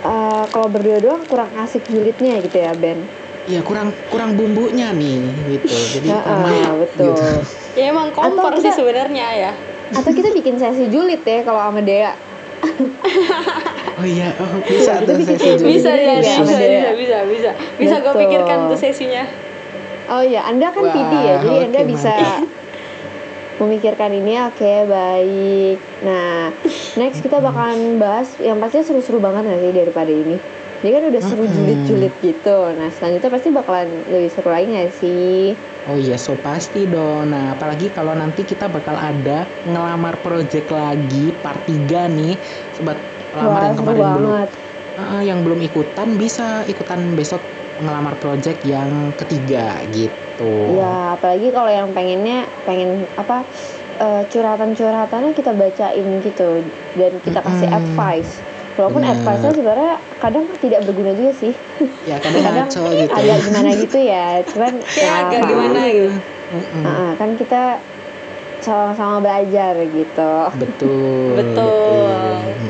eh, 0.00 0.42
kalau 0.48 0.66
berdua 0.66 0.98
doang 0.98 1.22
kurang 1.24 1.52
asik 1.56 1.84
julidnya 1.86 2.40
gitu 2.40 2.56
ya 2.56 2.72
Ben. 2.72 3.04
Iya 3.44 3.60
kurang 3.60 3.92
kurang 4.08 4.34
bumbunya 4.34 4.90
nih 4.90 5.20
gitu. 5.50 5.70
Jadi 5.92 6.08
kurang 6.10 6.80
betul. 6.80 7.14
gitu. 7.14 7.28
ya 7.74 7.84
emang 7.88 8.10
kompor 8.10 8.48
Atau 8.48 8.58
sih 8.58 8.66
kita- 8.66 8.78
sebenarnya 8.78 9.26
ya 9.38 9.52
Atau 9.88 10.10
kita 10.10 10.32
bikin 10.32 10.56
sesi 10.56 10.88
julid 10.88 11.20
ya 11.20 11.40
kalau 11.42 11.60
sama 11.60 11.78
Dea. 11.80 12.16
Oh 13.94 14.04
iya, 14.04 14.28
oh, 14.34 14.60
bisa 14.62 14.98
Kita 14.98 15.08
tuh 15.08 15.22
sesi 15.22 15.46
julid. 15.54 15.68
bisa 15.70 15.90
ya 15.90 16.16
juga 16.16 16.26
bisa 16.26 16.42
bisa 16.42 16.58
dia. 16.58 16.90
bisa 16.92 17.18
bisa 17.24 17.50
bisa 17.76 17.94
gue 17.98 18.12
pikirkan 18.18 18.58
tuh 18.66 18.78
sesinya 18.78 19.24
Oh 20.06 20.22
iya, 20.22 20.42
Anda 20.42 20.70
kan 20.70 20.82
Wah, 20.82 20.92
PD 20.92 21.12
ya, 21.16 21.34
jadi 21.40 21.56
Anda 21.66 21.80
oke, 21.80 21.88
bisa 21.88 22.12
memikirkan 23.56 24.12
ini 24.12 24.36
oke 24.40 24.72
baik. 24.88 25.76
Nah, 26.04 26.52
next 27.00 27.24
kita 27.24 27.40
bakalan 27.40 27.96
bahas 27.96 28.36
yang 28.40 28.60
pastinya 28.60 28.84
seru-seru 28.84 29.18
banget 29.20 29.48
nggak 29.48 29.60
sih 29.60 29.72
daripada 29.72 30.12
ini. 30.12 30.36
Ini 30.84 30.90
kan 30.92 31.02
udah 31.08 31.22
seru 31.24 31.48
julid-julid 31.48 32.12
gitu. 32.20 32.58
Nah, 32.76 32.92
selanjutnya 32.92 33.32
pasti 33.32 33.48
bakalan 33.48 33.88
lebih 34.12 34.28
seru 34.28 34.48
lagi 34.52 34.66
nggak 34.68 34.92
sih? 34.92 35.56
Oh 35.88 35.96
iya, 35.96 36.20
so 36.20 36.36
pasti 36.36 36.84
dong. 36.84 37.32
Nah, 37.32 37.56
apalagi 37.56 37.88
kalau 37.88 38.12
nanti 38.12 38.44
kita 38.44 38.68
bakal 38.68 38.92
ada 38.92 39.48
ngelamar 39.64 40.20
project 40.20 40.68
lagi 40.68 41.32
part 41.40 41.64
3 41.64 42.12
nih. 42.12 42.36
Sobat 42.76 43.00
pelamar 43.32 43.56
Wah, 43.56 43.66
yang 43.72 43.76
kemarin 43.80 44.06
belum 44.12 44.36
banget. 44.36 44.48
Ah, 44.96 45.20
yang 45.24 45.40
belum 45.44 45.60
ikutan 45.64 46.08
bisa 46.16 46.64
ikutan 46.68 47.12
besok 47.16 47.40
ngelamar 47.80 48.16
project 48.20 48.60
yang 48.64 49.12
ketiga 49.16 49.80
gitu. 49.92 50.25
Ya, 50.70 50.92
apalagi 51.12 51.48
kalau 51.48 51.68
yang 51.68 51.88
pengennya 51.90 52.44
pengen 52.62 53.08
apa 53.16 53.40
eh, 53.96 54.22
curhatan-curhatannya 54.28 55.32
kita 55.32 55.50
bacain 55.50 56.06
gitu 56.20 56.60
dan 56.94 57.12
kita 57.20 57.40
kasih 57.40 57.64
Mm-mm. 57.64 57.78
advice 57.80 58.44
walaupun 58.76 59.00
Bener. 59.00 59.16
advice-nya 59.16 59.52
sebenarnya 59.52 59.92
kadang 60.16 60.44
tidak 60.60 60.84
berguna 60.84 61.16
juga 61.16 61.32
sih 61.32 61.56
ya 62.04 62.20
kadang 62.20 62.44
kadang 62.44 62.68
ngaco 62.68 62.92
gitu 62.92 63.08
ya 63.08 63.16
agak 63.16 63.38
gimana 63.40 63.68
gitu 63.72 63.98
ya 63.98 64.26
cuman 64.44 64.72
Ya, 65.00 65.10
agak 65.22 65.40
apa- 65.40 65.48
gimana 65.48 65.80
gitu. 65.88 66.12
Mm-mm. 66.46 66.82
Nah, 66.84 67.10
kan 67.16 67.30
kita 67.34 67.62
sama-sama 68.66 69.22
belajar 69.22 69.78
gitu. 69.86 70.32
Betul. 70.58 71.38
Betul, 71.38 72.10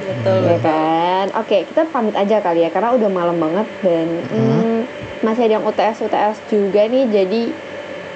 betul. 0.05 0.39
ya 0.45 0.59
kan? 0.61 1.27
Oke 1.41 1.65
kita 1.65 1.89
pamit 1.89 2.13
aja 2.13 2.45
kali 2.45 2.69
ya 2.69 2.71
karena 2.71 2.93
udah 2.93 3.09
malam 3.09 3.41
banget 3.41 3.67
dan 3.81 4.09
hmm, 4.29 4.79
masih 5.25 5.49
ada 5.49 5.57
yang 5.57 5.65
UTS 5.65 6.05
UTS 6.05 6.37
juga 6.53 6.85
nih 6.85 7.09
jadi 7.09 7.43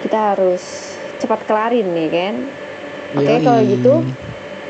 kita 0.05 0.19
harus 0.37 0.93
cepat 1.17 1.41
kelarin 1.49 1.89
nih 1.97 2.09
kan? 2.13 2.35
Oke, 3.11 3.43
kalau 3.43 3.61
gitu, 3.67 4.07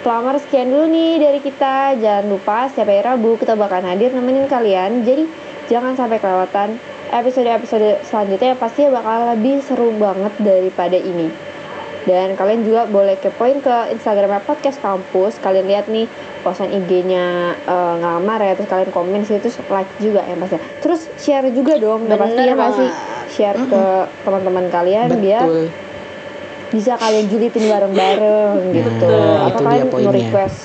Pelamar 0.00 0.40
sekian 0.40 0.72
dulu 0.72 0.88
nih 0.88 1.20
dari 1.20 1.40
kita. 1.44 1.92
Jangan 2.00 2.32
lupa 2.32 2.72
setiap 2.72 2.88
hari 2.88 3.04
Rabu 3.04 3.36
kita 3.36 3.52
bakalan 3.52 3.84
hadir 3.84 4.16
nemenin 4.16 4.48
kalian. 4.48 5.04
Jadi 5.04 5.28
jangan 5.68 5.92
sampai 5.92 6.16
kelewatan. 6.16 6.80
Episode-episode 7.12 8.00
selanjutnya 8.08 8.56
pasti 8.56 8.88
bakal 8.88 9.36
lebih 9.36 9.60
seru 9.60 9.92
banget 10.00 10.32
daripada 10.40 10.96
ini. 10.96 11.49
Dan 12.10 12.34
kalian 12.34 12.66
juga 12.66 12.90
boleh 12.90 13.14
kepoin 13.16 13.62
ke 13.62 13.94
Instagramnya 13.94 14.42
podcast 14.42 14.82
kampus. 14.82 15.38
Kalian 15.38 15.70
lihat 15.70 15.86
nih 15.86 16.10
postan 16.42 16.74
IG-nya 16.74 17.54
eh, 17.54 17.94
ngelamar 18.02 18.42
ya, 18.42 18.52
terus 18.58 18.66
kalian 18.66 18.90
komen 18.90 19.22
sih 19.22 19.38
terus 19.38 19.62
like 19.70 19.88
juga 20.02 20.26
ya 20.26 20.34
pasti. 20.34 20.58
Terus 20.82 21.00
share 21.16 21.46
juga 21.54 21.78
dong, 21.78 22.10
udah 22.10 22.18
pasti 22.18 22.40
ya 22.42 22.54
pasti 22.58 22.86
banget. 22.86 23.30
share 23.30 23.58
ke 23.62 23.82
teman-teman 24.26 24.64
kalian 24.68 25.08
biar 25.22 25.46
betul 25.46 25.66
bisa 26.70 26.94
kalian 26.94 27.26
julitin 27.26 27.66
bareng-bareng 27.66 28.70
gitu. 28.70 29.10
Nah, 29.10 29.50
Apa 29.50 29.58
kalian 29.58 29.90
dia 29.90 30.06
mau 30.06 30.12
request 30.14 30.58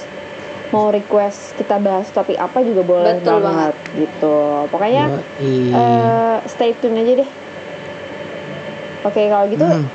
mau 0.74 0.90
request 0.90 1.56
kita 1.56 1.78
bahas 1.78 2.10
topik 2.10 2.36
apa 2.36 2.62
juga 2.66 2.82
boleh 2.82 3.22
Betul 3.22 3.42
banget 3.42 3.76
gitu. 3.96 4.38
Pokoknya 4.70 5.22
eh, 5.42 6.36
stay 6.46 6.74
tune 6.78 6.98
aja 7.00 7.26
deh. 7.26 7.30
Oke 9.06 9.22
kalau 9.30 9.46
gitu 9.50 9.66
Hmm. 9.66 9.86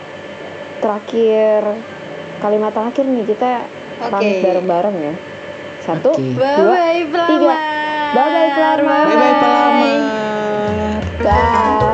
Terakhir 0.81 1.61
kalimat 2.41 2.73
terakhir 2.73 3.05
nih 3.05 3.25
kita 3.29 3.69
Oke. 4.01 4.11
pamit 4.11 4.37
bareng-bareng 4.41 4.97
ya. 4.97 5.15
Satu, 5.85 6.13
Oke. 6.17 6.37
dua, 6.37 6.81
Bye 8.11 8.29
bye 8.33 8.51
pelamar. 8.57 8.79
Bye-bye, 8.81 9.01
pelamar. 9.07 9.07
bye 9.07 9.17
bye 9.17 9.37
pelamar 9.39 9.99
bye. 11.21 11.90